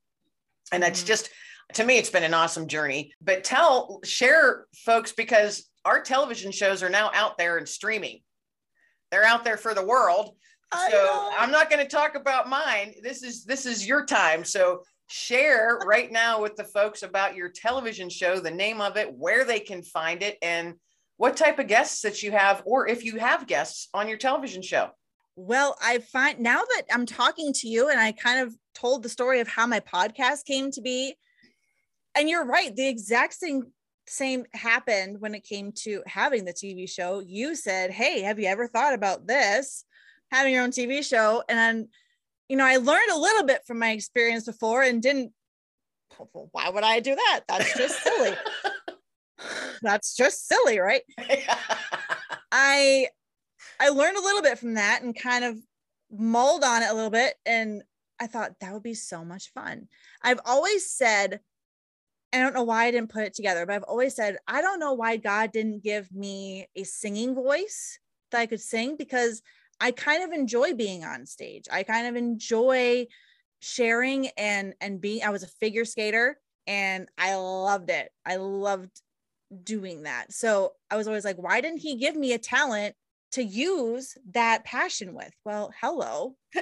And 0.71 0.81
mm-hmm. 0.81 0.89
that's 0.89 1.03
just, 1.03 1.29
to 1.73 1.83
me, 1.83 1.97
it's 1.97 2.09
been 2.09 2.23
an 2.23 2.33
awesome 2.33 2.67
journey. 2.67 3.11
But 3.21 3.43
tell, 3.43 3.99
share 4.05 4.65
folks, 4.85 5.11
because 5.11 5.69
our 5.83 6.01
television 6.01 6.51
shows 6.51 6.81
are 6.81 6.89
now 6.89 7.11
out 7.13 7.37
there 7.37 7.57
and 7.57 7.67
streaming. 7.67 8.21
They're 9.11 9.25
out 9.25 9.43
there 9.43 9.57
for 9.57 9.73
the 9.73 9.85
world. 9.85 10.35
So 10.89 11.29
I'm 11.37 11.51
not 11.51 11.69
going 11.69 11.81
to 11.81 11.89
talk 11.89 12.15
about 12.15 12.49
mine. 12.49 12.95
This 13.01 13.23
is 13.23 13.45
this 13.45 13.65
is 13.65 13.87
your 13.87 14.05
time. 14.05 14.43
So 14.43 14.81
share 15.07 15.79
right 15.85 16.11
now 16.11 16.41
with 16.41 16.55
the 16.55 16.63
folks 16.63 17.03
about 17.03 17.35
your 17.35 17.49
television 17.49 18.09
show, 18.09 18.39
the 18.39 18.51
name 18.51 18.81
of 18.81 18.97
it, 18.97 19.13
where 19.13 19.45
they 19.45 19.59
can 19.59 19.83
find 19.83 20.23
it, 20.23 20.37
and 20.41 20.75
what 21.17 21.37
type 21.37 21.59
of 21.59 21.67
guests 21.67 22.01
that 22.01 22.23
you 22.23 22.31
have, 22.31 22.61
or 22.65 22.87
if 22.87 23.05
you 23.05 23.17
have 23.17 23.47
guests 23.47 23.87
on 23.93 24.07
your 24.07 24.17
television 24.17 24.61
show. 24.61 24.89
Well, 25.35 25.77
I 25.81 25.99
find 25.99 26.39
now 26.39 26.61
that 26.61 26.83
I'm 26.93 27.05
talking 27.05 27.51
to 27.53 27.67
you 27.67 27.89
and 27.89 27.99
I 27.99 28.13
kind 28.13 28.39
of 28.39 28.55
told 28.73 29.03
the 29.03 29.09
story 29.09 29.41
of 29.41 29.47
how 29.47 29.67
my 29.67 29.81
podcast 29.81 30.45
came 30.45 30.71
to 30.71 30.81
be. 30.81 31.15
And 32.15 32.29
you're 32.29 32.45
right, 32.45 32.73
the 32.75 32.87
exact 32.87 33.33
same 33.33 33.71
same 34.07 34.45
happened 34.53 35.19
when 35.19 35.33
it 35.33 35.43
came 35.43 35.71
to 35.71 36.03
having 36.05 36.45
the 36.45 36.53
TV 36.53 36.87
show. 36.87 37.19
You 37.19 37.55
said, 37.55 37.91
"Hey, 37.91 38.21
have 38.21 38.39
you 38.39 38.45
ever 38.45 38.67
thought 38.67 38.93
about 38.93 39.25
this? 39.27 39.83
Having 40.31 40.53
your 40.53 40.63
own 40.63 40.71
TV 40.71 41.01
show?" 41.01 41.43
And 41.49 41.57
then 41.57 41.89
you 42.49 42.57
know, 42.57 42.65
I 42.65 42.77
learned 42.77 43.11
a 43.11 43.17
little 43.17 43.43
bit 43.43 43.65
from 43.65 43.79
my 43.79 43.91
experience 43.91 44.45
before 44.45 44.83
and 44.83 45.01
didn't, 45.01 45.31
well, 46.33 46.49
why 46.51 46.69
would 46.69 46.83
I 46.83 46.99
do 46.99 47.15
that? 47.15 47.41
That's 47.47 47.75
just 47.77 48.01
silly. 48.01 48.35
That's 49.81 50.15
just 50.15 50.47
silly, 50.47 50.79
right? 50.79 51.01
I 52.51 53.09
I 53.79 53.89
learned 53.89 54.17
a 54.17 54.21
little 54.21 54.41
bit 54.41 54.57
from 54.57 54.75
that 54.75 55.01
and 55.01 55.15
kind 55.15 55.43
of 55.43 55.57
mulled 56.11 56.63
on 56.63 56.83
it 56.83 56.89
a 56.89 56.93
little 56.93 57.09
bit 57.09 57.35
and 57.45 57.83
I 58.19 58.27
thought 58.27 58.53
that 58.61 58.71
would 58.71 58.83
be 58.83 58.93
so 58.93 59.25
much 59.25 59.51
fun. 59.53 59.89
I've 60.21 60.39
always 60.45 60.89
said 60.89 61.41
I 62.31 62.39
don't 62.39 62.53
know 62.53 62.63
why 62.63 62.85
I 62.85 62.91
didn't 62.91 63.11
put 63.11 63.23
it 63.23 63.33
together, 63.33 63.65
but 63.65 63.75
I've 63.75 63.83
always 63.83 64.15
said 64.15 64.37
I 64.47 64.61
don't 64.61 64.79
know 64.79 64.93
why 64.93 65.17
God 65.17 65.51
didn't 65.51 65.83
give 65.83 66.11
me 66.13 66.67
a 66.75 66.83
singing 66.83 67.35
voice 67.35 67.99
that 68.31 68.39
I 68.39 68.45
could 68.45 68.61
sing 68.61 68.95
because 68.97 69.41
I 69.79 69.91
kind 69.91 70.23
of 70.23 70.31
enjoy 70.31 70.73
being 70.73 71.03
on 71.03 71.25
stage. 71.25 71.65
I 71.71 71.83
kind 71.83 72.07
of 72.07 72.15
enjoy 72.15 73.07
sharing 73.59 74.27
and 74.37 74.73
and 74.81 75.01
being 75.01 75.23
I 75.23 75.29
was 75.29 75.43
a 75.43 75.47
figure 75.47 75.85
skater 75.85 76.39
and 76.67 77.07
I 77.17 77.35
loved 77.35 77.89
it. 77.89 78.11
I 78.25 78.37
loved 78.37 79.01
doing 79.63 80.03
that. 80.03 80.31
So 80.33 80.73
I 80.89 80.97
was 80.97 81.07
always 81.07 81.25
like 81.25 81.37
why 81.37 81.61
didn't 81.61 81.79
he 81.79 81.95
give 81.95 82.15
me 82.15 82.33
a 82.33 82.37
talent 82.37 82.95
to 83.33 83.43
use 83.43 84.17
that 84.31 84.63
passion 84.63 85.13
with? 85.13 85.33
Well, 85.43 85.73
hello. 85.81 86.35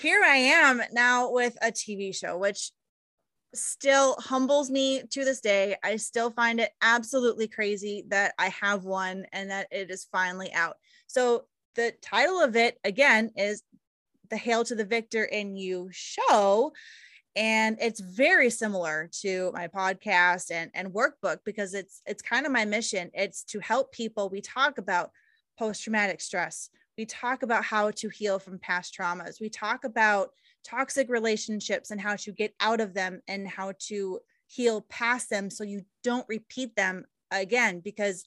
Here 0.00 0.22
I 0.24 0.36
am 0.36 0.82
now 0.92 1.30
with 1.32 1.56
a 1.60 1.72
TV 1.72 2.14
show 2.14 2.38
which 2.38 2.70
still 3.54 4.16
humbles 4.18 4.70
me 4.70 5.02
to 5.10 5.24
this 5.24 5.40
day. 5.40 5.76
I 5.82 5.96
still 5.96 6.30
find 6.30 6.60
it 6.60 6.70
absolutely 6.82 7.48
crazy 7.48 8.04
that 8.08 8.34
I 8.38 8.48
have 8.60 8.84
one 8.84 9.26
and 9.32 9.50
that 9.50 9.68
it 9.70 9.90
is 9.90 10.06
finally 10.12 10.52
out. 10.52 10.76
So 11.06 11.44
the 11.74 11.94
title 12.02 12.40
of 12.40 12.56
it 12.56 12.78
again 12.84 13.30
is 13.36 13.62
the 14.30 14.36
Hail 14.36 14.64
to 14.64 14.74
the 14.74 14.84
Victor 14.84 15.24
in 15.24 15.56
You 15.56 15.88
show. 15.92 16.72
And 17.36 17.76
it's 17.80 18.00
very 18.00 18.48
similar 18.48 19.10
to 19.20 19.52
my 19.52 19.68
podcast 19.68 20.50
and, 20.50 20.70
and 20.74 20.92
workbook 20.94 21.38
because 21.44 21.74
it's 21.74 22.00
it's 22.06 22.22
kind 22.22 22.46
of 22.46 22.52
my 22.52 22.64
mission. 22.64 23.10
It's 23.12 23.44
to 23.44 23.60
help 23.60 23.92
people. 23.92 24.30
We 24.30 24.40
talk 24.40 24.78
about 24.78 25.10
post-traumatic 25.58 26.20
stress. 26.22 26.70
We 26.96 27.04
talk 27.04 27.42
about 27.42 27.64
how 27.64 27.90
to 27.90 28.08
heal 28.08 28.38
from 28.38 28.58
past 28.58 28.96
traumas. 28.98 29.38
We 29.38 29.50
talk 29.50 29.84
about 29.84 30.30
toxic 30.64 31.10
relationships 31.10 31.90
and 31.90 32.00
how 32.00 32.16
to 32.16 32.32
get 32.32 32.54
out 32.60 32.80
of 32.80 32.94
them 32.94 33.20
and 33.28 33.46
how 33.46 33.72
to 33.88 34.20
heal 34.46 34.80
past 34.88 35.28
them 35.28 35.50
so 35.50 35.62
you 35.62 35.82
don't 36.02 36.26
repeat 36.28 36.74
them 36.74 37.04
again 37.30 37.80
because 37.80 38.24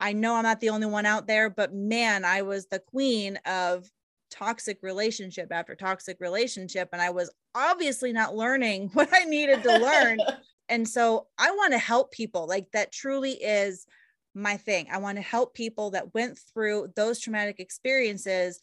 I 0.00 0.12
know 0.12 0.36
I'm 0.36 0.44
not 0.44 0.60
the 0.60 0.70
only 0.70 0.86
one 0.86 1.06
out 1.06 1.26
there, 1.26 1.50
but 1.50 1.74
man, 1.74 2.24
I 2.24 2.42
was 2.42 2.66
the 2.66 2.78
queen 2.78 3.38
of 3.46 3.90
toxic 4.30 4.78
relationship 4.82 5.48
after 5.50 5.74
toxic 5.74 6.18
relationship. 6.20 6.90
And 6.92 7.02
I 7.02 7.10
was 7.10 7.30
obviously 7.54 8.12
not 8.12 8.36
learning 8.36 8.90
what 8.92 9.08
I 9.12 9.24
needed 9.24 9.62
to 9.62 9.78
learn. 9.78 10.18
and 10.68 10.86
so 10.86 11.26
I 11.38 11.50
want 11.50 11.72
to 11.72 11.78
help 11.78 12.12
people. 12.12 12.46
Like 12.46 12.68
that 12.72 12.92
truly 12.92 13.32
is 13.32 13.86
my 14.34 14.56
thing. 14.56 14.86
I 14.92 14.98
want 14.98 15.16
to 15.16 15.22
help 15.22 15.54
people 15.54 15.90
that 15.90 16.14
went 16.14 16.38
through 16.38 16.92
those 16.94 17.18
traumatic 17.18 17.58
experiences 17.58 18.60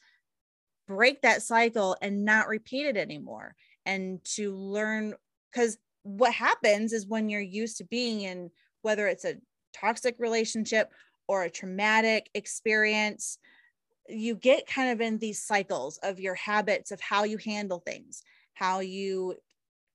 break 0.88 1.21
that 1.21 1.41
cycle 1.41 1.98
and 2.02 2.24
not 2.24 2.48
repeat 2.48 2.86
it 2.86 2.98
anymore 2.98 3.56
and 3.86 4.24
to 4.24 4.56
learn 4.56 5.15
because 5.52 5.78
what 6.04 6.34
happens 6.34 6.93
is 6.93 7.08
when 7.08 7.30
you're 7.30 7.41
used 7.41 7.78
to 7.78 7.84
being 7.86 8.21
in 8.21 8.52
whether 8.84 9.08
it's 9.08 9.26
a 9.26 9.36
toxic 9.74 10.15
relationship 10.19 10.91
or 11.28 11.44
a 11.44 11.50
traumatic 11.50 12.30
experience, 12.34 13.38
you 14.08 14.36
get 14.36 14.68
kind 14.68 14.92
of 14.92 15.02
in 15.02 15.18
these 15.18 15.42
cycles 15.42 15.98
of 16.04 16.20
your 16.20 16.36
habits 16.36 16.92
of 16.92 17.02
how 17.02 17.24
you 17.24 17.38
handle 17.38 17.80
things, 17.80 18.22
how 18.54 18.80
you 18.80 19.36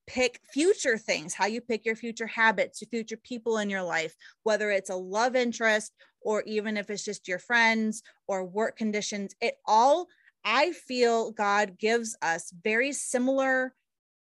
pick 0.07 0.41
future 0.51 0.97
things, 0.97 1.33
how 1.33 1.45
you 1.45 1.61
pick 1.61 1.85
your 1.85 1.95
future 1.95 2.27
habits, 2.27 2.81
your 2.81 2.89
future 2.89 3.17
people 3.17 3.59
in 3.59 3.69
your 3.69 3.83
life, 3.83 4.15
whether 4.43 4.69
it's 4.71 4.89
a 4.89 4.95
love 4.95 5.35
interest 5.35 5.93
or 6.21 6.43
even 6.43 6.75
if 6.77 6.89
it's 6.89 7.05
just 7.05 7.27
your 7.27 7.39
friends 7.39 8.03
or 8.27 8.43
work 8.43 8.77
conditions, 8.77 9.33
it 9.41 9.55
all, 9.65 10.07
I 10.43 10.71
feel 10.71 11.31
God 11.31 11.77
gives 11.77 12.17
us 12.21 12.51
very 12.63 12.91
similar 12.91 13.73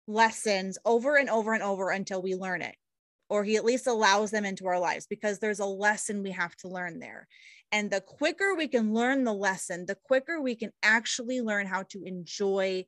lessons 0.08 0.78
over 0.86 1.18
and 1.18 1.30
over 1.30 1.54
and 1.54 1.64
over 1.64 1.92
until 1.92 2.22
we 2.22 2.36
learn 2.36 2.62
it 2.62 2.76
or 3.30 3.44
he 3.44 3.56
at 3.56 3.66
least 3.66 3.88
allows 3.88 4.32
them 4.32 4.46
into 4.46 4.68
our 4.68 4.80
lives 4.80 5.08
because 5.08 5.40
there's 5.40 5.60
a 5.60 5.66
lesson 5.66 6.24
we 6.24 6.32
have 6.32 6.56
to 6.58 6.68
learn 6.68 7.00
there. 7.00 7.28
And 7.72 7.92
the 7.92 8.02
quicker 8.02 8.56
we 8.56 8.68
can 8.68 8.94
learn 8.94 9.24
the 9.24 9.34
lesson, 9.34 9.86
the 9.86 9.96
quicker 9.96 10.42
we 10.42 10.56
can 10.56 10.72
actually 10.82 11.42
learn 11.42 11.68
how 11.68 11.84
to 11.90 12.04
enjoy 12.04 12.86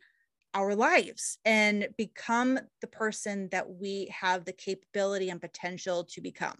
our 0.54 0.74
lives 0.74 1.38
and 1.46 1.90
become 1.98 2.60
the 2.82 2.88
person 2.88 3.50
that 3.52 3.70
we 3.70 4.12
have 4.18 4.46
the 4.46 4.54
capability 4.54 5.30
and 5.30 5.42
potential 5.42 6.06
to 6.06 6.22
become. 6.22 6.56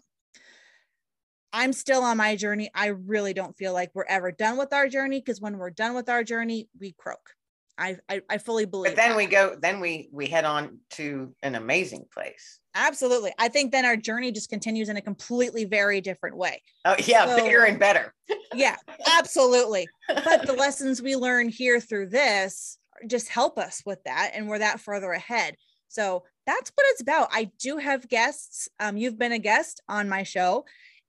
I'm 1.52 1.72
still 1.72 2.02
on 2.02 2.16
my 2.16 2.36
journey. 2.36 2.70
I 2.74 2.88
really 2.88 3.32
don't 3.32 3.56
feel 3.56 3.72
like 3.72 3.90
we're 3.92 4.04
ever 4.04 4.30
done 4.30 4.56
with 4.56 4.72
our 4.72 4.88
journey 4.88 5.18
because 5.18 5.40
when 5.40 5.58
we're 5.58 5.70
done 5.70 5.94
with 5.94 6.08
our 6.08 6.22
journey, 6.22 6.68
we 6.78 6.92
croak. 6.92 7.34
I 7.76 7.96
I, 8.08 8.20
I 8.30 8.38
fully 8.38 8.66
believe. 8.66 8.92
But 8.92 8.96
then 8.96 9.10
that. 9.10 9.16
we 9.16 9.26
go, 9.26 9.56
then 9.60 9.80
we 9.80 10.08
we 10.12 10.28
head 10.28 10.44
on 10.44 10.78
to 10.90 11.34
an 11.42 11.56
amazing 11.56 12.04
place. 12.12 12.59
Absolutely. 12.74 13.32
I 13.38 13.48
think 13.48 13.72
then 13.72 13.84
our 13.84 13.96
journey 13.96 14.30
just 14.30 14.48
continues 14.48 14.88
in 14.88 14.96
a 14.96 15.00
completely 15.00 15.64
very 15.64 16.00
different 16.00 16.36
way. 16.36 16.62
Oh 16.84 16.94
yeah, 17.04 17.26
So- 17.26 17.36
bigger 17.44 17.64
and 17.64 17.78
better. 17.78 18.14
Yeah, 18.52 18.74
absolutely. 19.16 19.86
But 20.08 20.44
the 20.44 20.54
lessons 20.54 21.00
we 21.00 21.14
learn 21.14 21.48
here 21.48 21.78
through 21.78 22.08
this 22.08 22.78
just 23.06 23.28
help 23.28 23.58
us 23.58 23.80
with 23.86 24.02
that 24.04 24.32
and 24.34 24.48
we're 24.48 24.58
that 24.58 24.80
further 24.80 25.12
ahead. 25.12 25.54
So 25.86 26.24
that's 26.46 26.72
what 26.74 26.84
it's 26.90 27.00
about. 27.00 27.28
I 27.30 27.52
do 27.60 27.76
have 27.76 28.08
guests. 28.08 28.68
Um, 28.80 28.96
you've 28.96 29.18
been 29.18 29.30
a 29.30 29.38
guest 29.38 29.80
on 29.88 30.08
my 30.08 30.24
show 30.24 30.64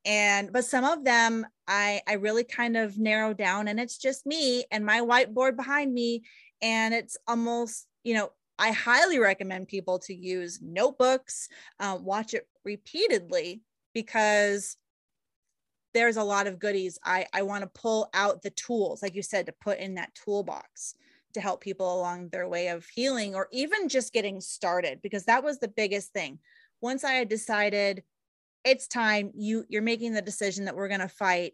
and 0.05 0.51
but 0.53 0.65
some 0.65 0.83
of 0.85 1.03
them 1.03 1.47
I 1.67 2.01
I 2.07 2.13
really 2.13 2.43
kind 2.43 2.77
of 2.77 2.99
narrow 2.99 3.33
down 3.33 3.67
and 3.67 3.79
it's 3.79 3.97
just 3.97 4.27
me 4.27 4.65
and 4.71 4.85
my 4.85 5.01
whiteboard 5.01 5.55
behind 5.55 5.91
me 5.91 6.21
and 6.61 6.93
it's 6.93 7.17
almost, 7.27 7.87
you 8.03 8.13
know, 8.13 8.31
I 8.61 8.71
highly 8.71 9.17
recommend 9.17 9.67
people 9.67 9.97
to 9.99 10.13
use 10.13 10.59
notebooks, 10.61 11.49
uh, 11.79 11.97
watch 11.99 12.35
it 12.35 12.47
repeatedly 12.63 13.63
because 13.91 14.77
there's 15.95 16.17
a 16.17 16.23
lot 16.23 16.45
of 16.45 16.59
goodies. 16.59 16.99
I, 17.03 17.25
I 17.33 17.41
want 17.41 17.63
to 17.63 17.81
pull 17.81 18.11
out 18.13 18.43
the 18.43 18.51
tools, 18.51 19.01
like 19.01 19.15
you 19.15 19.23
said, 19.23 19.47
to 19.47 19.53
put 19.63 19.79
in 19.79 19.95
that 19.95 20.13
toolbox 20.13 20.93
to 21.33 21.41
help 21.41 21.61
people 21.61 21.99
along 21.99 22.29
their 22.29 22.47
way 22.47 22.67
of 22.67 22.85
healing 22.85 23.33
or 23.33 23.47
even 23.51 23.89
just 23.89 24.13
getting 24.13 24.39
started, 24.39 25.01
because 25.01 25.25
that 25.25 25.43
was 25.43 25.57
the 25.57 25.67
biggest 25.67 26.13
thing. 26.13 26.37
Once 26.81 27.03
I 27.03 27.13
had 27.13 27.29
decided 27.29 28.03
it's 28.63 28.87
time, 28.87 29.31
you 29.33 29.65
you're 29.69 29.81
making 29.81 30.13
the 30.13 30.21
decision 30.21 30.65
that 30.65 30.75
we're 30.75 30.87
gonna 30.87 31.09
fight. 31.09 31.53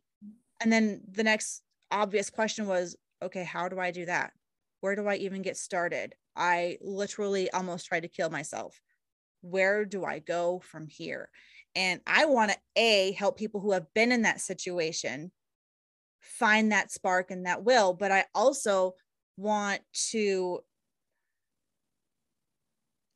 And 0.60 0.74
then 0.74 1.04
the 1.10 1.24
next 1.24 1.62
obvious 1.90 2.30
question 2.30 2.68
was, 2.68 2.98
okay, 3.24 3.46
how 3.46 3.70
do 3.70 3.80
I 3.80 3.92
do 3.92 4.06
that? 4.08 4.34
Where 4.82 4.98
do 4.98 5.08
I 5.08 5.16
even 5.16 5.42
get 5.42 5.56
started? 5.56 6.16
I 6.38 6.78
literally 6.82 7.52
almost 7.52 7.88
tried 7.88 8.02
to 8.02 8.08
kill 8.08 8.30
myself. 8.30 8.80
Where 9.42 9.86
do 9.86 10.06
I 10.06 10.20
go 10.20 10.60
from 10.60 10.88
here? 10.88 11.30
And 11.76 12.02
I 12.08 12.26
want 12.26 12.52
to 12.52 12.58
A, 12.76 13.12
help 13.12 13.38
people 13.38 13.62
who 13.62 13.72
have 13.72 13.94
been 13.94 14.12
in 14.12 14.24
that 14.24 14.42
situation 14.42 15.32
find 16.22 16.72
that 16.72 16.92
spark 16.92 17.32
and 17.32 17.46
that 17.46 17.64
will, 17.64 17.94
but 17.94 18.12
I 18.12 18.26
also 18.34 18.94
want 19.38 19.82
to 20.12 20.60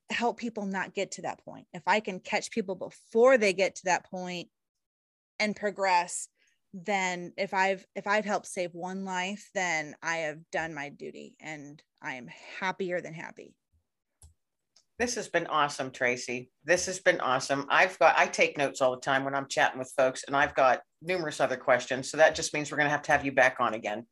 help 0.09 0.37
people 0.37 0.65
not 0.65 0.93
get 0.93 1.11
to 1.11 1.23
that 1.23 1.43
point. 1.43 1.67
If 1.73 1.83
I 1.87 1.99
can 1.99 2.19
catch 2.19 2.51
people 2.51 2.75
before 2.75 3.37
they 3.37 3.53
get 3.53 3.75
to 3.75 3.85
that 3.85 4.09
point 4.09 4.49
and 5.39 5.55
progress, 5.55 6.27
then 6.73 7.33
if 7.37 7.53
I've 7.53 7.85
if 7.95 8.07
I've 8.07 8.25
helped 8.25 8.47
save 8.47 8.73
one 8.73 9.03
life, 9.03 9.49
then 9.53 9.95
I 10.01 10.17
have 10.17 10.39
done 10.51 10.73
my 10.73 10.89
duty 10.89 11.35
and 11.39 11.81
I 12.01 12.15
am 12.15 12.27
happier 12.59 13.01
than 13.01 13.13
happy. 13.13 13.53
This 14.97 15.15
has 15.15 15.27
been 15.27 15.47
awesome, 15.47 15.89
Tracy. 15.91 16.51
This 16.63 16.85
has 16.85 16.99
been 16.99 17.19
awesome. 17.21 17.65
I've 17.69 17.97
got 17.97 18.17
I 18.17 18.27
take 18.27 18.57
notes 18.57 18.81
all 18.81 18.91
the 18.91 19.01
time 19.01 19.23
when 19.23 19.33
I'm 19.33 19.47
chatting 19.47 19.79
with 19.79 19.91
folks, 19.97 20.23
and 20.25 20.35
I've 20.35 20.53
got 20.53 20.81
numerous 21.01 21.39
other 21.39 21.57
questions. 21.57 22.09
So 22.11 22.17
that 22.17 22.35
just 22.35 22.53
means 22.53 22.71
we're 22.71 22.77
gonna 22.77 22.89
have 22.89 23.01
to 23.03 23.11
have 23.11 23.25
you 23.25 23.31
back 23.31 23.57
on 23.59 23.73
again. 23.73 24.05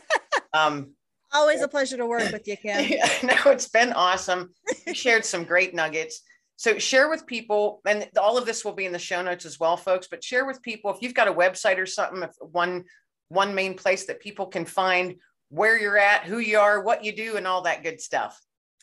um 0.54 0.92
Always 1.32 1.60
a 1.62 1.68
pleasure 1.68 1.96
to 1.96 2.06
work 2.06 2.32
with 2.32 2.48
you, 2.48 2.56
Kim. 2.56 2.84
Yeah, 2.88 3.08
no, 3.22 3.52
it's 3.52 3.68
been 3.68 3.92
awesome. 3.92 4.52
You 4.86 4.94
shared 4.94 5.24
some 5.24 5.44
great 5.44 5.74
nuggets. 5.74 6.22
So 6.56 6.78
share 6.78 7.08
with 7.08 7.26
people, 7.26 7.80
and 7.86 8.08
all 8.20 8.36
of 8.36 8.46
this 8.46 8.64
will 8.64 8.72
be 8.72 8.84
in 8.84 8.92
the 8.92 8.98
show 8.98 9.22
notes 9.22 9.44
as 9.44 9.60
well, 9.60 9.76
folks. 9.76 10.08
But 10.10 10.24
share 10.24 10.44
with 10.44 10.60
people 10.62 10.90
if 10.90 11.02
you've 11.02 11.14
got 11.14 11.28
a 11.28 11.32
website 11.32 11.78
or 11.78 11.86
something, 11.86 12.22
if 12.22 12.32
one 12.40 12.84
one 13.28 13.54
main 13.54 13.74
place 13.74 14.06
that 14.06 14.20
people 14.20 14.46
can 14.46 14.64
find 14.64 15.16
where 15.50 15.78
you're 15.78 15.98
at, 15.98 16.24
who 16.24 16.38
you 16.38 16.58
are, 16.58 16.80
what 16.80 17.04
you 17.04 17.14
do, 17.14 17.36
and 17.36 17.46
all 17.46 17.62
that 17.62 17.82
good 17.82 18.00
stuff. 18.00 18.40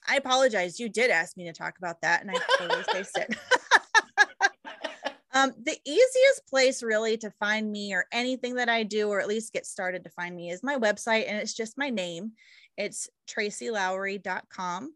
I 0.08 0.15
apologize. 0.15 0.80
You 0.80 0.89
did 0.89 1.10
ask 1.10 1.36
me 1.36 1.45
to 1.45 1.53
talk 1.53 1.77
about 1.77 2.01
that, 2.01 2.21
and 2.21 2.32
I 2.32 2.36
totally 2.58 2.84
spaced 2.89 3.17
it. 3.17 3.36
um, 5.34 5.53
the 5.63 5.77
easiest 5.86 6.47
place 6.49 6.84
really 6.84 7.17
to 7.17 7.32
find 7.32 7.69
me 7.71 7.93
or 7.93 8.06
anything 8.12 8.56
that 8.56 8.69
I 8.69 8.84
do, 8.84 9.10
or 9.10 9.19
at 9.19 9.27
least 9.27 9.53
get 9.53 9.65
started 9.65 10.03
to 10.03 10.10
find 10.12 10.36
me, 10.36 10.49
is 10.51 10.63
my 10.63 10.77
website, 10.77 11.25
and 11.27 11.38
it's 11.38 11.53
just 11.53 11.77
my 11.77 11.89
name. 11.89 12.34
It's 12.77 13.10
tracylowry.com. 13.30 14.93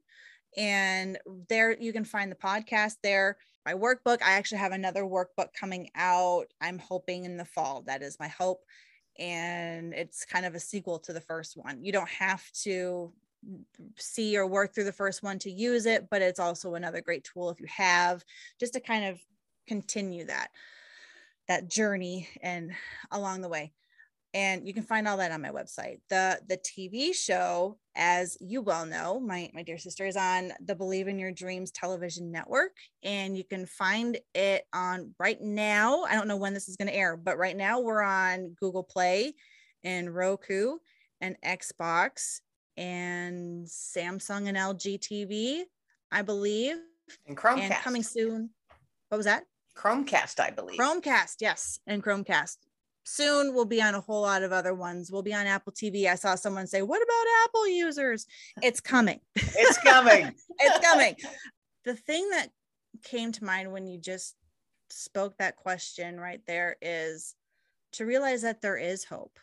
And 0.58 1.18
there 1.48 1.78
you 1.80 1.94
can 1.94 2.04
find 2.04 2.32
the 2.32 2.36
podcast 2.36 2.96
there. 3.02 3.38
My 3.66 3.74
workbook, 3.74 4.22
I 4.22 4.34
actually 4.34 4.58
have 4.58 4.74
another 4.74 5.04
workbook 5.04 5.54
coming 5.58 5.90
out. 5.96 6.48
I'm 6.60 6.80
hoping 6.80 7.26
in 7.26 7.38
the 7.38 7.46
fall. 7.46 7.84
That 7.88 8.02
is 8.02 8.20
my 8.20 8.28
hope. 8.28 8.62
And 9.20 9.94
it's 9.94 10.26
kind 10.26 10.46
of 10.46 10.56
a 10.56 10.60
sequel 10.60 11.00
to 11.00 11.14
the 11.14 11.22
first 11.22 11.58
one. 11.58 11.84
You 11.84 11.92
don't 11.92 12.10
have 12.10 12.44
to 12.64 13.12
see 13.98 14.38
or 14.38 14.48
work 14.48 14.74
through 14.74 14.84
the 14.84 14.92
first 14.92 15.24
one 15.24 15.40
to 15.40 15.52
use 15.52 15.86
it, 15.86 16.10
but 16.10 16.22
it's 16.22 16.40
also 16.40 16.76
another 16.76 17.02
great 17.02 17.24
tool 17.24 17.50
if 17.50 17.60
you 17.60 17.68
have 17.68 18.24
just 18.60 18.74
to 18.74 18.80
kind 18.80 19.06
of 19.06 19.20
continue 19.68 20.26
that 20.26 20.50
that 21.48 21.70
journey 21.70 22.30
and 22.42 22.72
along 23.12 23.42
the 23.42 23.50
way. 23.50 23.74
And 24.34 24.66
you 24.66 24.74
can 24.74 24.84
find 24.84 25.08
all 25.08 25.18
that 25.18 25.32
on 25.32 25.42
my 25.42 25.50
website. 25.50 26.00
The 26.10 26.40
the 26.48 26.58
TV 26.58 27.14
show, 27.14 27.78
as 27.96 28.38
you 28.40 28.62
well 28.62 28.86
know, 28.86 29.20
my 29.20 29.50
my 29.54 29.62
dear 29.62 29.78
sister 29.78 30.06
is 30.06 30.16
on 30.16 30.54
the 30.64 30.74
Believe 30.76 31.10
in 31.10 31.20
Your 31.20 31.32
Dreams 31.34 31.72
television 31.72 32.32
network, 32.32 32.72
and 33.04 33.38
you 33.38 33.44
can 33.44 33.66
find 33.66 34.18
it 34.34 34.64
on 34.72 35.14
right 35.20 35.42
now. 35.42 36.04
I 36.04 36.16
don't 36.16 36.30
know 36.30 36.38
when 36.38 36.54
this 36.54 36.70
is 36.70 36.78
going 36.78 36.88
to 36.88 36.96
air, 36.96 37.18
but 37.18 37.38
right 37.38 37.58
now 37.58 37.82
we're 37.82 38.02
on 38.02 38.56
Google 38.60 38.84
Play 38.84 39.34
and 39.84 40.14
Roku 40.16 40.78
and 41.20 41.36
Xbox 41.46 42.40
and 42.78 43.68
Samsung 43.68 44.48
and 44.48 44.56
LG 44.58 45.00
TV, 45.00 45.64
I 46.10 46.22
believe, 46.22 46.78
And 47.28 47.36
Chromecast. 47.36 47.60
and 47.64 47.74
coming 47.76 48.04
soon. 48.04 48.52
What 49.10 49.18
was 49.18 49.26
that? 49.26 49.44
Chromecast, 49.76 50.40
I 50.40 50.52
believe. 50.52 50.80
Chromecast, 50.80 51.36
yes, 51.42 51.80
and 51.86 52.02
Chromecast. 52.02 52.58
Soon 53.14 53.54
we'll 53.54 53.66
be 53.66 53.82
on 53.82 53.94
a 53.94 54.00
whole 54.00 54.22
lot 54.22 54.42
of 54.42 54.54
other 54.54 54.74
ones. 54.74 55.12
We'll 55.12 55.22
be 55.22 55.34
on 55.34 55.46
Apple 55.46 55.74
TV. 55.74 56.06
I 56.06 56.16
saw 56.16 56.36
someone 56.36 56.66
say, 56.66 56.82
"What 56.82 57.04
about 57.04 57.26
Apple 57.44 57.68
users?" 57.68 58.26
It's 58.64 58.80
coming. 58.80 59.20
It's 59.36 59.78
coming. 59.80 60.34
it's 60.60 60.80
coming. 60.80 61.18
The 61.84 61.94
thing 61.94 62.30
that 62.30 62.52
came 63.04 63.34
to 63.34 63.44
mind 63.44 63.74
when 63.74 63.86
you 63.86 63.98
just 63.98 64.38
spoke 64.90 65.38
that 65.38 65.58
question 65.58 66.22
right 66.22 66.40
there 66.48 66.78
is 66.82 67.36
to 67.94 68.06
realize 68.06 68.44
that 68.44 68.62
there 68.62 68.78
is 68.78 69.04
hope. 69.04 69.38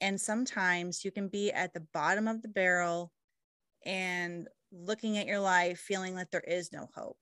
And 0.00 0.18
sometimes 0.18 1.04
you 1.04 1.10
can 1.10 1.28
be 1.28 1.52
at 1.52 1.74
the 1.74 1.84
bottom 1.92 2.26
of 2.26 2.40
the 2.40 2.48
barrel 2.48 3.12
and 3.84 4.48
looking 4.72 5.18
at 5.18 5.26
your 5.26 5.40
life 5.40 5.78
feeling 5.78 6.14
like 6.14 6.30
there 6.30 6.40
is 6.40 6.72
no 6.72 6.88
hope. 6.94 7.20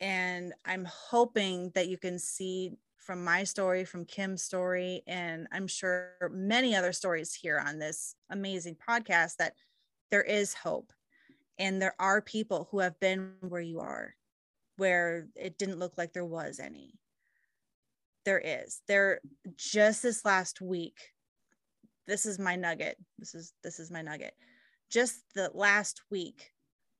And 0.00 0.52
I'm 0.64 0.84
hoping 0.84 1.72
that 1.74 1.88
you 1.88 1.98
can 1.98 2.20
see 2.20 2.76
from 3.02 3.24
my 3.24 3.44
story, 3.44 3.84
from 3.84 4.04
Kim's 4.04 4.42
story, 4.42 5.02
and 5.06 5.48
I'm 5.52 5.66
sure 5.66 6.30
many 6.32 6.74
other 6.74 6.92
stories 6.92 7.34
here 7.34 7.58
on 7.58 7.78
this 7.78 8.14
amazing 8.30 8.76
podcast 8.88 9.36
that 9.36 9.54
there 10.10 10.22
is 10.22 10.54
hope. 10.54 10.92
And 11.58 11.82
there 11.82 11.94
are 11.98 12.20
people 12.20 12.68
who 12.70 12.78
have 12.78 12.98
been 13.00 13.34
where 13.40 13.60
you 13.60 13.80
are, 13.80 14.14
where 14.76 15.26
it 15.36 15.58
didn't 15.58 15.78
look 15.78 15.98
like 15.98 16.12
there 16.12 16.24
was 16.24 16.60
any. 16.60 16.94
There 18.24 18.40
is. 18.44 18.80
There 18.86 19.20
just 19.56 20.02
this 20.02 20.24
last 20.24 20.60
week, 20.60 20.98
this 22.06 22.24
is 22.24 22.38
my 22.38 22.56
nugget. 22.56 22.96
This 23.18 23.34
is 23.34 23.52
this 23.62 23.80
is 23.80 23.90
my 23.90 24.02
nugget. 24.02 24.34
Just 24.90 25.22
the 25.34 25.50
last 25.54 26.02
week, 26.10 26.50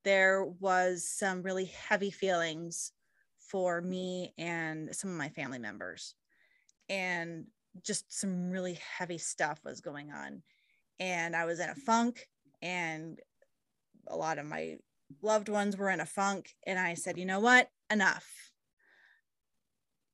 there 0.04 0.44
was 0.44 1.08
some 1.08 1.42
really 1.42 1.66
heavy 1.66 2.10
feelings 2.10 2.92
for 3.52 3.82
me 3.82 4.32
and 4.38 4.96
some 4.96 5.10
of 5.10 5.16
my 5.16 5.28
family 5.28 5.58
members. 5.58 6.14
And 6.88 7.44
just 7.84 8.12
some 8.12 8.50
really 8.50 8.78
heavy 8.96 9.18
stuff 9.18 9.60
was 9.64 9.80
going 9.80 10.10
on. 10.10 10.42
And 10.98 11.36
I 11.36 11.44
was 11.44 11.60
in 11.60 11.68
a 11.68 11.74
funk, 11.74 12.28
and 12.60 13.18
a 14.08 14.16
lot 14.16 14.38
of 14.38 14.46
my 14.46 14.78
loved 15.20 15.48
ones 15.48 15.76
were 15.76 15.90
in 15.90 16.00
a 16.00 16.06
funk. 16.06 16.54
And 16.66 16.78
I 16.78 16.94
said, 16.94 17.18
you 17.18 17.26
know 17.26 17.40
what? 17.40 17.68
Enough. 17.90 18.26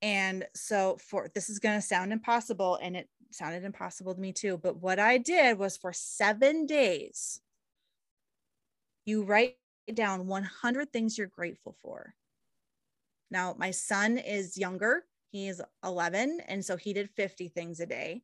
And 0.02 0.46
so, 0.54 0.98
for 1.00 1.28
this 1.34 1.50
is 1.50 1.58
going 1.58 1.76
to 1.76 1.86
sound 1.86 2.12
impossible, 2.12 2.78
and 2.80 2.96
it 2.96 3.08
sounded 3.30 3.64
impossible 3.64 4.14
to 4.14 4.20
me 4.20 4.32
too. 4.32 4.56
But 4.56 4.80
what 4.80 4.98
I 4.98 5.18
did 5.18 5.58
was 5.58 5.76
for 5.76 5.92
seven 5.92 6.66
days, 6.66 7.40
you 9.04 9.24
write 9.24 9.56
down 9.92 10.26
100 10.26 10.92
things 10.92 11.18
you're 11.18 11.26
grateful 11.26 11.76
for. 11.82 12.14
Now, 13.30 13.54
my 13.58 13.70
son 13.70 14.18
is 14.18 14.56
younger, 14.56 15.04
he 15.30 15.48
is 15.48 15.62
11, 15.84 16.40
and 16.48 16.64
so 16.64 16.76
he 16.76 16.92
did 16.92 17.10
50 17.10 17.48
things 17.48 17.80
a 17.80 17.86
day. 17.86 18.22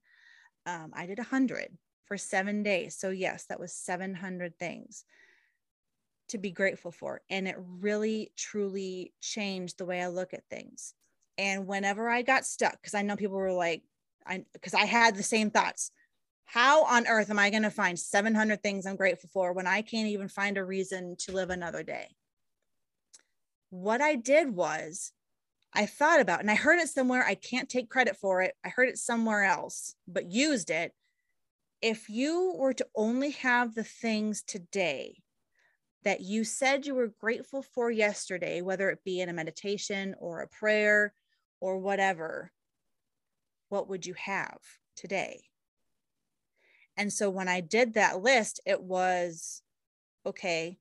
Um, 0.67 0.93
I 0.95 1.07
did 1.07 1.19
100 1.19 1.77
for 2.07 2.17
seven 2.17 2.63
days. 2.63 2.97
So, 2.97 3.11
yes, 3.11 3.45
that 3.47 3.61
was 3.61 3.73
700 3.75 4.59
things 4.59 5.05
to 6.29 6.39
be 6.39 6.51
grateful 6.51 6.91
for. 6.91 7.21
And 7.29 7.47
it 7.47 7.57
really, 7.59 8.33
truly 8.37 9.13
changed 9.21 9.79
the 9.79 9.85
way 9.85 10.03
I 10.03 10.09
look 10.09 10.33
at 10.33 10.49
things. 10.49 10.95
And 11.37 11.67
whenever 11.67 12.09
I 12.09 12.23
got 12.23 12.47
stuck, 12.47 12.81
because 12.81 12.95
I 12.95 13.03
know 13.03 13.17
people 13.17 13.37
were 13.37 13.53
like, 13.53 13.83
I 14.27 14.45
because 14.53 14.75
I 14.75 14.87
had 14.87 15.17
the 15.17 15.23
same 15.23 15.51
thoughts. 15.51 15.91
How 16.47 16.85
on 16.85 17.07
earth 17.07 17.31
am 17.31 17.39
I 17.39 17.51
going 17.51 17.63
to 17.63 17.71
find 17.71 17.99
700 17.99 18.63
things 18.63 18.87
I'm 18.87 18.97
grateful 18.97 19.31
for 19.33 19.53
when 19.53 19.67
I 19.67 19.83
can't 19.83 20.09
even 20.09 20.29
find 20.29 20.57
a 20.57 20.65
reason 20.65 21.17
to 21.21 21.33
live 21.33 21.51
another 21.51 21.83
day? 21.83 22.15
What 23.75 24.01
I 24.01 24.15
did 24.15 24.55
was 24.55 25.11
I 25.73 25.87
thought 25.87 26.21
about, 26.21 26.39
and 26.39 26.49
I 26.49 26.55
heard 26.55 26.79
it 26.79 26.89
somewhere. 26.89 27.25
I 27.27 27.35
can't 27.35 27.69
take 27.69 27.91
credit 27.91 28.17
for 28.17 28.41
it. 28.41 28.55
I 28.65 28.69
heard 28.69 28.89
it 28.89 28.99
somewhere 28.99 29.43
else, 29.43 29.97
but 30.07 30.31
used 30.31 30.71
it. 30.71 30.93
If 31.83 32.09
you 32.09 32.55
were 32.57 32.73
to 32.75 32.87
only 32.95 33.33
have 33.33 33.75
the 33.75 33.83
things 33.83 34.45
today 34.45 35.17
that 36.05 36.21
you 36.21 36.45
said 36.45 36.87
you 36.87 36.95
were 36.95 37.13
grateful 37.19 37.63
for 37.63 37.91
yesterday, 37.91 38.63
whether 38.63 38.91
it 38.91 39.03
be 39.05 39.21
in 39.21 39.29
a 39.29 39.33
meditation 39.33 40.15
or 40.21 40.41
a 40.41 40.49
prayer 40.49 41.13
or 41.61 41.79
whatever, 41.79 42.53
what 43.71 43.89
would 43.89 44.07
you 44.07 44.15
have 44.15 44.61
today? 44.95 45.43
And 46.97 47.13
so 47.13 47.29
when 47.29 47.49
I 47.49 47.61
did 47.61 47.95
that 47.95 48.23
list, 48.23 48.61
it 48.67 48.81
was 48.81 49.63
okay, 50.25 50.79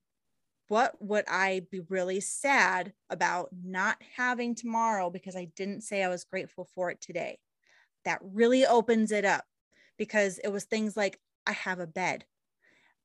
what 0.68 0.94
would 1.00 1.24
I 1.28 1.62
be 1.70 1.80
really 1.88 2.20
sad 2.20 2.92
about 3.10 3.50
not 3.64 3.96
having 4.16 4.54
tomorrow 4.54 5.10
because 5.10 5.36
I 5.36 5.50
didn't 5.56 5.82
say 5.82 6.02
I 6.02 6.08
was 6.08 6.24
grateful 6.24 6.68
for 6.74 6.90
it 6.90 7.00
today? 7.00 7.38
That 8.04 8.20
really 8.22 8.66
opens 8.66 9.12
it 9.12 9.24
up 9.24 9.44
because 9.98 10.38
it 10.38 10.48
was 10.48 10.64
things 10.64 10.96
like 10.96 11.20
I 11.46 11.52
have 11.52 11.80
a 11.80 11.86
bed. 11.86 12.24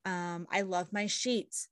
Um, 0.04 0.46
I 0.50 0.62
love 0.62 0.92
my 0.92 1.06
sheets. 1.06 1.68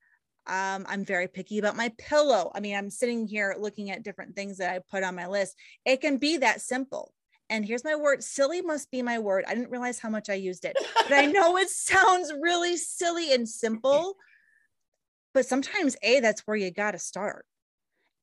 Um, 0.47 0.87
I'm 0.89 1.05
very 1.05 1.29
picky 1.29 1.59
about 1.59 1.77
my 1.77 1.93
pillow. 1.99 2.51
I 2.55 2.61
mean, 2.61 2.77
I'm 2.77 2.91
sitting 2.91 3.27
here 3.27 3.55
looking 3.59 3.91
at 3.91 4.03
different 4.03 4.35
things 4.35 4.59
that 4.59 4.73
I 4.73 4.79
put 4.79 5.03
on 5.03 5.15
my 5.15 5.27
list. 5.27 5.57
It 5.85 6.01
can 6.01 6.17
be 6.17 6.39
that 6.39 6.61
simple. 6.61 7.13
And 7.51 7.65
here's 7.65 7.85
my 7.85 7.97
word 7.97 8.23
silly 8.23 8.61
must 8.61 8.91
be 8.91 9.03
my 9.03 9.19
word. 9.19 9.45
I 9.49 9.55
didn't 9.55 9.71
realize 9.71 9.99
how 9.99 10.11
much 10.11 10.29
I 10.29 10.35
used 10.35 10.65
it, 10.65 10.77
but 11.03 11.13
I 11.13 11.27
know 11.27 11.57
it 11.57 11.71
sounds 11.71 12.33
really 12.41 12.77
silly 12.77 13.33
and 13.33 13.49
simple. 13.49 14.17
But 15.39 15.47
sometimes, 15.47 15.95
A, 16.03 16.19
that's 16.19 16.41
where 16.49 16.57
you 16.57 16.73
got 16.73 16.91
to 16.91 16.99
start. 16.99 17.47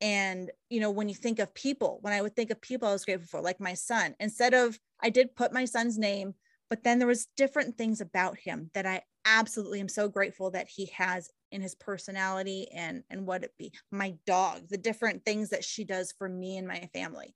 And, 0.01 0.51
you 0.69 0.81
know, 0.81 0.91
when 0.91 1.07
you 1.07 1.15
think 1.15 1.39
of 1.39 1.53
people, 1.53 1.99
when 2.01 2.11
I 2.11 2.21
would 2.21 2.35
think 2.35 2.51
of 2.51 2.59
people 2.59 2.89
I 2.89 2.91
was 2.91 3.05
grateful 3.05 3.39
for, 3.39 3.41
like 3.41 3.61
my 3.61 3.73
son, 3.73 4.15
instead 4.19 4.53
of, 4.53 4.77
I 5.01 5.11
did 5.11 5.33
put 5.33 5.53
my 5.53 5.63
son's 5.63 5.97
name, 5.97 6.33
but 6.69 6.83
then 6.83 6.99
there 6.99 7.07
was 7.07 7.29
different 7.37 7.77
things 7.77 8.01
about 8.01 8.37
him 8.37 8.69
that 8.73 8.85
I 8.85 9.03
absolutely 9.23 9.79
am 9.79 9.87
so 9.87 10.09
grateful 10.09 10.51
that 10.51 10.67
he 10.67 10.87
has 10.87 11.29
in 11.53 11.61
his 11.61 11.73
personality 11.73 12.67
and 12.73 13.03
and 13.09 13.25
what 13.25 13.45
it 13.45 13.53
be 13.57 13.71
my 13.91 14.13
dog 14.27 14.67
the 14.69 14.77
different 14.77 15.23
things 15.23 15.49
that 15.51 15.63
she 15.63 15.85
does 15.85 16.13
for 16.17 16.27
me 16.27 16.57
and 16.57 16.67
my 16.67 16.89
family 16.93 17.33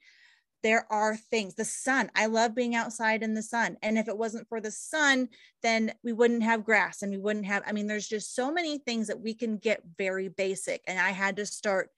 there 0.63 0.85
are 0.91 1.15
things 1.15 1.55
the 1.55 1.65
sun 1.65 2.09
i 2.15 2.25
love 2.25 2.55
being 2.55 2.75
outside 2.75 3.23
in 3.23 3.33
the 3.33 3.41
sun 3.41 3.77
and 3.81 3.97
if 3.97 4.07
it 4.07 4.17
wasn't 4.17 4.47
for 4.47 4.59
the 4.59 4.71
sun 4.71 5.27
then 5.61 5.91
we 6.03 6.13
wouldn't 6.13 6.43
have 6.43 6.65
grass 6.65 7.01
and 7.01 7.11
we 7.11 7.17
wouldn't 7.17 7.45
have 7.45 7.63
i 7.65 7.71
mean 7.71 7.87
there's 7.87 8.07
just 8.07 8.35
so 8.35 8.51
many 8.51 8.77
things 8.77 9.07
that 9.07 9.21
we 9.21 9.33
can 9.33 9.57
get 9.57 9.81
very 9.97 10.27
basic 10.27 10.81
and 10.87 10.99
i 10.99 11.09
had 11.09 11.35
to 11.35 11.45
start 11.45 11.89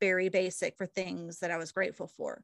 very 0.00 0.28
basic 0.28 0.76
for 0.76 0.86
things 0.86 1.40
that 1.40 1.50
i 1.50 1.56
was 1.56 1.72
grateful 1.72 2.06
for 2.06 2.42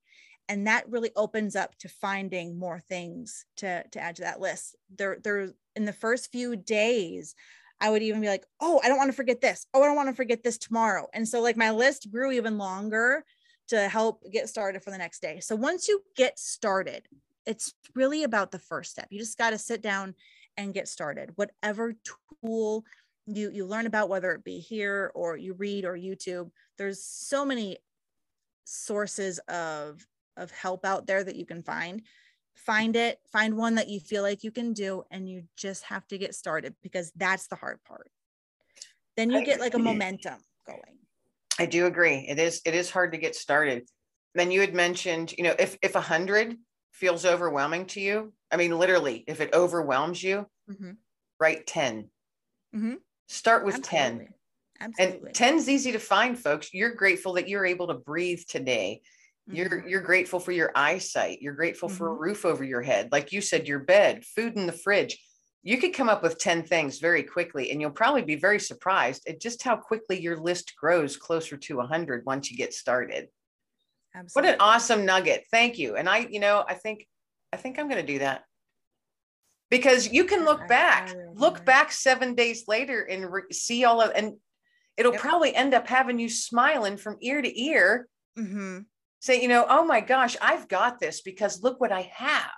and 0.49 0.67
that 0.67 0.89
really 0.91 1.11
opens 1.17 1.57
up 1.57 1.77
to 1.79 1.89
finding 1.89 2.59
more 2.59 2.81
things 2.81 3.47
to 3.57 3.85
to 3.89 4.01
add 4.01 4.17
to 4.17 4.23
that 4.23 4.41
list 4.41 4.77
there 4.95 5.19
there 5.23 5.51
in 5.77 5.85
the 5.85 5.93
first 5.93 6.31
few 6.31 6.57
days 6.57 7.35
I 7.81 7.91
would 7.91 8.03
even 8.03 8.21
be 8.21 8.29
like, 8.29 8.45
oh, 8.61 8.81
I 8.83 8.89
don't 8.89 8.99
want 8.99 9.11
to 9.11 9.17
forget 9.17 9.41
this. 9.41 9.67
Oh, 9.75 9.83
I 9.83 9.87
don't 9.87 9.97
want 9.97 10.09
to 10.09 10.15
forget 10.15 10.43
this 10.43 10.59
tomorrow. 10.59 11.09
And 11.13 11.27
so, 11.27 11.43
like, 11.43 11.57
my 11.57 11.71
list 11.71 12.11
grew 12.11 12.31
even 12.33 12.57
longer 12.57 13.25
to 13.69 13.89
help 13.89 14.23
get 14.31 14.49
started 14.49 14.83
for 14.83 14.91
the 14.91 14.99
next 14.99 15.21
day. 15.21 15.41
So, 15.41 15.57
once 15.57 15.89
you 15.89 16.03
get 16.17 16.39
started, 16.39 17.07
it's 17.47 17.75
really 17.95 18.25
about 18.25 18.51
the 18.51 18.59
first 18.59 18.91
step. 18.91 19.09
You 19.11 19.19
just 19.19 19.39
got 19.39 19.51
to 19.51 19.59
sit 19.59 19.83
down 19.83 20.15
and 20.57 20.75
get 20.75 20.89
started. 20.89 21.31
Whatever 21.37 21.95
tool 22.43 22.85
you 23.27 23.51
you 23.51 23.67
learn 23.67 23.87
about, 23.87 24.09
whether 24.09 24.33
it 24.33 24.45
be 24.45 24.59
here 24.59 25.11
or 25.15 25.37
you 25.37 25.55
read 25.55 25.85
or 25.85 25.97
YouTube, 25.97 26.51
there's 26.79 27.03
so 27.03 27.45
many 27.45 27.79
sources 28.65 29.39
of 29.49 30.07
of 30.37 30.51
help 30.51 30.85
out 30.85 31.07
there 31.07 31.23
that 31.23 31.37
you 31.37 31.47
can 31.47 31.63
find 31.63 32.03
find 32.55 32.97
it, 32.97 33.19
find 33.33 33.57
one 33.57 33.75
that 33.75 33.89
you 33.89 34.01
feel 34.01 34.23
like 34.23 34.45
you 34.45 34.51
can 34.51 34.73
do, 34.73 35.03
and 35.11 35.29
you 35.29 35.43
just 35.57 35.85
have 35.85 36.07
to 36.09 36.19
get 36.19 36.35
started 36.35 36.75
because 36.83 37.13
that's 37.17 37.49
the 37.49 37.57
hard 37.57 37.83
part. 37.85 38.11
Then 39.17 39.31
you 39.31 39.45
get 39.45 39.61
like 39.61 39.75
a 39.75 39.79
momentum 39.79 40.39
going. 40.67 40.99
I 41.59 41.67
do 41.67 41.87
agree. 41.87 42.27
It 42.29 42.39
is 42.39 42.61
it 42.65 42.75
is 42.75 42.91
hard 42.91 43.13
to 43.13 43.19
get 43.19 43.35
started. 43.37 43.89
Then 44.35 44.51
you 44.51 44.61
had 44.61 44.75
mentioned, 44.75 45.33
you 45.37 45.45
know, 45.45 45.55
if 45.59 45.77
if 45.83 45.95
a 45.95 46.01
hundred 46.01 46.57
feels 46.93 47.25
overwhelming 47.25 47.87
to 47.87 48.01
you, 48.01 48.33
I 48.51 48.57
mean, 48.57 48.79
literally, 48.79 49.25
if 49.27 49.41
it 49.41 49.55
overwhelms 49.55 50.23
you, 50.23 50.47
mm-hmm. 50.71 50.93
write 51.41 51.67
10 51.67 52.09
mm-hmm. 52.75 52.95
Start 53.27 53.65
with 53.65 53.77
Absolutely. 53.77 54.27
10. 54.27 54.35
Absolutely. 54.81 55.27
And 55.29 55.35
10 55.35 55.55
is 55.57 55.69
easy 55.69 55.93
to 55.93 55.99
find, 55.99 56.39
folks. 56.39 56.73
You're 56.73 56.95
grateful 56.95 57.35
that 57.35 57.49
you're 57.49 57.65
able 57.67 57.87
to 57.89 57.95
breathe 57.95 58.43
today. 58.49 59.01
Mm-hmm. 59.49 59.57
You're 59.57 59.89
you're 59.89 60.01
grateful 60.03 60.41
for 60.41 60.53
your 60.53 60.73
eyesight. 60.75 61.41
You're 61.41 61.55
grateful 61.55 61.89
for 61.89 62.09
a 62.09 62.13
mm-hmm. 62.13 62.23
roof 62.23 62.45
over 62.45 62.65
your 62.65 62.83
head. 62.83 63.11
Like 63.13 63.33
you 63.33 63.41
said, 63.41 63.69
your 63.69 63.81
bed, 63.81 64.25
food 64.25 64.57
in 64.57 64.67
the 64.67 64.73
fridge. 64.73 65.19
You 65.65 65.79
could 65.79 65.95
come 65.95 66.09
up 66.09 66.23
with 66.23 66.39
10 66.39 66.65
things 66.65 66.99
very 66.99 67.23
quickly 67.23 67.71
and 67.71 67.81
you'll 67.81 67.91
probably 67.91 68.23
be 68.23 68.37
very 68.37 68.61
surprised 68.61 69.27
at 69.29 69.41
just 69.41 69.63
how 69.63 69.77
quickly 69.77 70.21
your 70.21 70.37
list 70.37 70.75
grows 70.77 71.17
closer 71.17 71.57
to 71.57 71.77
100 71.77 72.25
once 72.25 72.51
you 72.51 72.57
get 72.57 72.75
started. 72.75 73.29
Absolutely. 74.15 74.51
What 74.51 74.55
an 74.55 74.61
awesome 74.61 75.05
nugget. 75.05 75.45
Thank 75.51 75.79
you. 75.79 75.97
And 75.97 76.09
I, 76.09 76.19
you 76.31 76.39
know, 76.39 76.65
I 76.69 76.75
think 76.75 77.07
I 77.53 77.57
think 77.57 77.79
I'm 77.79 77.89
going 77.89 78.05
to 78.05 78.13
do 78.13 78.19
that. 78.21 78.45
Because 79.71 80.13
you 80.13 80.25
can 80.25 80.45
look 80.45 80.69
back, 80.69 81.13
look 81.35 81.65
back 81.65 81.91
7 81.91 82.35
days 82.35 82.65
later 82.69 83.03
and 83.03 83.33
re- 83.33 83.43
see 83.51 83.85
all 83.85 84.01
of 84.01 84.13
and 84.15 84.35
it'll 84.97 85.13
yep. 85.13 85.21
probably 85.21 85.55
end 85.55 85.75
up 85.75 85.89
having 85.89 86.19
you 86.19 86.29
smiling 86.29 86.97
from 86.97 87.17
ear 87.21 87.43
to 87.43 87.61
ear. 87.61 88.07
Mm-hmm 88.39 88.81
say, 89.25 89.41
you 89.41 89.49
know, 89.49 89.65
oh 89.67 89.87
my 89.87 90.01
gosh, 90.01 90.37
I've 90.41 90.69
got 90.69 91.01
this 91.01 91.23
because 91.23 91.63
look 91.63 91.81
what 91.81 91.91
I 91.91 92.13
have. 92.15 92.51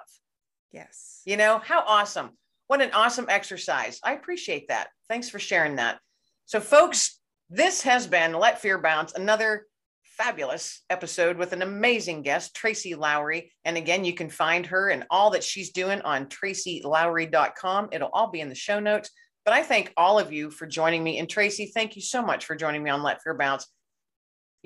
Yes. 0.72 1.22
You 1.24 1.36
know, 1.36 1.60
how 1.64 1.84
awesome. 1.86 2.30
What 2.68 2.82
an 2.82 2.90
awesome 2.92 3.26
exercise. 3.28 4.00
I 4.02 4.12
appreciate 4.14 4.68
that. 4.68 4.88
Thanks 5.08 5.28
for 5.28 5.38
sharing 5.38 5.76
that. 5.76 5.98
So, 6.46 6.60
folks, 6.60 7.20
this 7.48 7.82
has 7.82 8.06
been 8.06 8.32
Let 8.32 8.60
Fear 8.60 8.78
Bounce, 8.78 9.14
another 9.14 9.66
fabulous 10.02 10.82
episode 10.90 11.36
with 11.36 11.52
an 11.52 11.62
amazing 11.62 12.22
guest, 12.22 12.54
Tracy 12.54 12.94
Lowry. 12.94 13.52
And 13.64 13.76
again, 13.76 14.04
you 14.04 14.14
can 14.14 14.30
find 14.30 14.66
her 14.66 14.88
and 14.88 15.04
all 15.10 15.30
that 15.30 15.44
she's 15.44 15.70
doing 15.70 16.00
on 16.02 16.26
tracylowry.com. 16.26 17.88
It'll 17.92 18.10
all 18.12 18.30
be 18.30 18.40
in 18.40 18.48
the 18.48 18.54
show 18.54 18.80
notes. 18.80 19.10
But 19.44 19.54
I 19.54 19.62
thank 19.62 19.92
all 19.96 20.18
of 20.18 20.32
you 20.32 20.50
for 20.50 20.66
joining 20.66 21.04
me. 21.04 21.18
And 21.18 21.28
Tracy, 21.28 21.70
thank 21.72 21.94
you 21.94 22.02
so 22.02 22.20
much 22.20 22.46
for 22.46 22.56
joining 22.56 22.82
me 22.82 22.90
on 22.90 23.02
Let 23.02 23.22
Fear 23.22 23.34
Bounce 23.34 23.66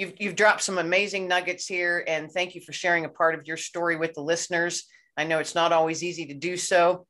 you've 0.00 0.14
you've 0.18 0.36
dropped 0.36 0.62
some 0.62 0.78
amazing 0.78 1.28
nuggets 1.28 1.66
here 1.66 2.02
and 2.08 2.30
thank 2.30 2.54
you 2.54 2.60
for 2.62 2.72
sharing 2.72 3.04
a 3.04 3.08
part 3.08 3.38
of 3.38 3.46
your 3.46 3.58
story 3.58 3.96
with 3.96 4.14
the 4.14 4.22
listeners 4.22 4.84
i 5.16 5.24
know 5.24 5.38
it's 5.38 5.54
not 5.54 5.72
always 5.72 6.02
easy 6.02 6.26
to 6.26 6.34
do 6.34 6.56
so 6.56 7.06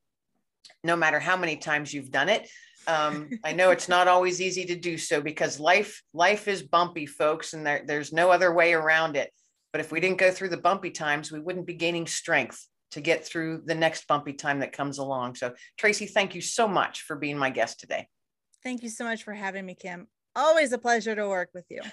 no 0.84 0.96
matter 0.96 1.20
how 1.20 1.36
many 1.36 1.56
times 1.56 1.92
you've 1.92 2.10
done 2.10 2.28
it. 2.28 2.48
Um, 2.86 3.30
i 3.44 3.52
know 3.52 3.70
it's 3.70 3.88
not 3.88 4.08
always 4.08 4.40
easy 4.40 4.64
to 4.66 4.76
do 4.76 4.96
so 4.96 5.20
because 5.20 5.60
life 5.60 6.02
life 6.14 6.48
is 6.48 6.62
bumpy 6.62 7.06
folks 7.06 7.52
and 7.52 7.66
there, 7.66 7.82
there's 7.86 8.12
no 8.12 8.30
other 8.30 8.52
way 8.52 8.72
around 8.72 9.16
it. 9.16 9.30
But 9.72 9.80
if 9.80 9.92
we 9.92 10.00
didn't 10.00 10.18
go 10.18 10.30
through 10.30 10.48
the 10.48 10.56
bumpy 10.56 10.90
times 10.90 11.30
we 11.30 11.40
wouldn't 11.40 11.66
be 11.66 11.74
gaining 11.74 12.06
strength 12.06 12.66
to 12.92 13.00
get 13.00 13.24
through 13.24 13.62
the 13.66 13.74
next 13.74 14.08
bumpy 14.08 14.32
time 14.32 14.60
that 14.60 14.72
comes 14.72 14.98
along. 14.98 15.36
So 15.36 15.52
tracy 15.76 16.06
thank 16.06 16.34
you 16.34 16.40
so 16.40 16.66
much 16.66 17.02
for 17.02 17.16
being 17.16 17.38
my 17.38 17.50
guest 17.50 17.80
today. 17.80 18.08
Thank 18.62 18.82
you 18.82 18.88
so 18.88 19.04
much 19.04 19.22
for 19.22 19.34
having 19.34 19.64
me 19.64 19.74
kim. 19.74 20.08
Always 20.34 20.72
a 20.72 20.78
pleasure 20.78 21.14
to 21.14 21.28
work 21.28 21.50
with 21.54 21.66
you. 21.70 21.82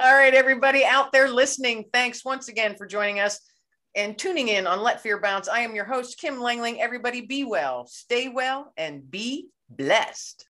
All 0.00 0.14
right, 0.14 0.34
everybody 0.34 0.84
out 0.84 1.12
there 1.12 1.28
listening, 1.28 1.84
thanks 1.92 2.24
once 2.24 2.48
again 2.48 2.74
for 2.76 2.86
joining 2.86 3.20
us 3.20 3.38
and 3.94 4.18
tuning 4.18 4.48
in 4.48 4.66
on 4.66 4.82
Let 4.82 5.02
Fear 5.02 5.20
Bounce. 5.20 5.48
I 5.48 5.60
am 5.60 5.74
your 5.74 5.84
host, 5.84 6.18
Kim 6.18 6.36
Langling. 6.36 6.78
Everybody 6.78 7.22
be 7.22 7.44
well, 7.44 7.86
stay 7.86 8.28
well, 8.28 8.72
and 8.76 9.10
be 9.10 9.48
blessed. 9.68 10.40